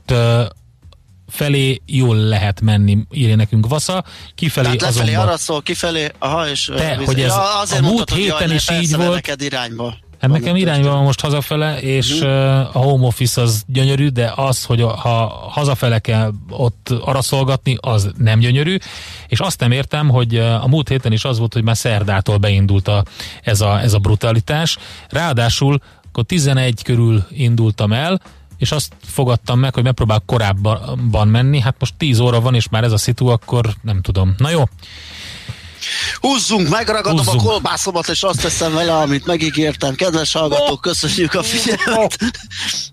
felé 1.28 1.82
jól 1.86 2.16
lehet 2.16 2.60
menni, 2.60 2.98
írja 3.10 3.36
nekünk 3.36 3.66
Vasza, 3.66 4.04
kifelé 4.34 4.66
Tehát 4.66 4.80
lefelé 4.80 5.02
azonban... 5.02 5.28
arra 5.28 5.36
szól, 5.36 5.62
kifelé, 5.62 6.10
aha, 6.18 6.48
és... 6.48 6.70
Te, 6.76 6.94
hogy 7.04 7.20
ez 7.20 7.32
ja, 7.32 7.60
a 7.60 7.66
múlt 7.70 7.80
mondtad, 7.80 8.16
héten 8.16 8.52
is 8.52 8.70
így 8.70 8.96
volt. 8.96 9.42
Irányba. 9.42 9.96
Hát 10.20 10.30
nekem 10.30 10.56
irányba 10.56 10.90
van 10.90 11.02
most 11.02 11.20
hazafele, 11.20 11.80
és 11.80 12.12
uh-huh. 12.12 12.76
a 12.76 12.78
home 12.78 13.06
office 13.06 13.40
az 13.40 13.62
gyönyörű, 13.66 14.08
de 14.08 14.32
az, 14.36 14.64
hogy 14.64 14.80
ha 14.80 15.26
hazafele 15.50 15.98
kell 15.98 16.32
ott 16.50 16.94
araszolgatni, 17.00 17.76
az 17.80 18.10
nem 18.16 18.38
gyönyörű, 18.38 18.76
és 19.28 19.40
azt 19.40 19.60
nem 19.60 19.70
értem, 19.70 20.08
hogy 20.08 20.36
a 20.36 20.66
múlt 20.66 20.88
héten 20.88 21.12
is 21.12 21.24
az 21.24 21.38
volt, 21.38 21.52
hogy 21.52 21.62
már 21.62 21.76
szerdától 21.76 22.36
beindult 22.36 22.88
a, 22.88 23.04
ez, 23.42 23.60
a, 23.60 23.80
ez 23.80 23.92
a 23.92 23.98
brutalitás. 23.98 24.76
Ráadásul 25.08 25.78
akkor 26.08 26.24
11 26.24 26.82
körül 26.82 27.24
indultam 27.30 27.92
el, 27.92 28.20
és 28.56 28.72
azt 28.72 28.92
fogadtam 29.00 29.58
meg, 29.58 29.74
hogy 29.74 29.84
megpróbál 29.84 30.22
korábban 30.26 31.28
menni, 31.28 31.60
hát 31.60 31.76
most 31.78 31.94
10 31.96 32.18
óra 32.18 32.40
van, 32.40 32.54
és 32.54 32.68
már 32.68 32.84
ez 32.84 32.92
a 32.92 32.96
szitu, 32.96 33.26
akkor 33.26 33.68
nem 33.82 34.00
tudom. 34.00 34.34
Na 34.36 34.50
jó, 34.50 34.62
Húzzunk, 36.20 36.68
megragadom 36.68 37.18
Húzzunk. 37.18 37.40
a 37.40 37.44
kolbászomat, 37.44 38.08
és 38.08 38.22
azt 38.22 38.40
teszem 38.40 38.74
vele, 38.74 38.96
amit 38.96 39.26
megígértem. 39.26 39.94
Kedves 39.94 40.32
hallgatók, 40.32 40.80
köszönjük 40.80 41.34
a 41.34 41.42
figyelmet. 41.42 42.18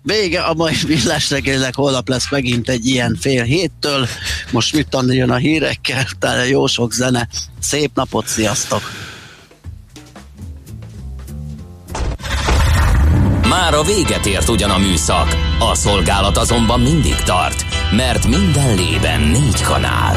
Vége 0.02 0.40
a 0.40 0.54
mai 0.54 0.74
villás 0.86 1.30
reggelnek, 1.30 1.74
holnap 1.74 2.08
lesz 2.08 2.30
megint 2.30 2.68
egy 2.68 2.86
ilyen 2.86 3.18
fél 3.20 3.42
héttől. 3.42 4.08
Most 4.50 4.72
mit 4.72 4.96
jön 5.06 5.30
a 5.30 5.36
hírekkel, 5.36 6.06
tele 6.18 6.48
jó 6.48 6.66
sok 6.66 6.92
zene. 6.92 7.28
Szép 7.60 7.90
napot, 7.94 8.26
sziasztok! 8.26 8.90
Már 13.48 13.74
a 13.74 13.82
véget 13.82 14.26
ért 14.26 14.48
ugyan 14.48 14.70
a 14.70 14.78
műszak, 14.78 15.36
a 15.58 15.74
szolgálat 15.74 16.36
azonban 16.36 16.80
mindig 16.80 17.14
tart, 17.14 17.64
mert 17.90 18.26
minden 18.26 18.74
lében 18.74 19.20
négy 19.20 19.62
kanál. 19.62 20.16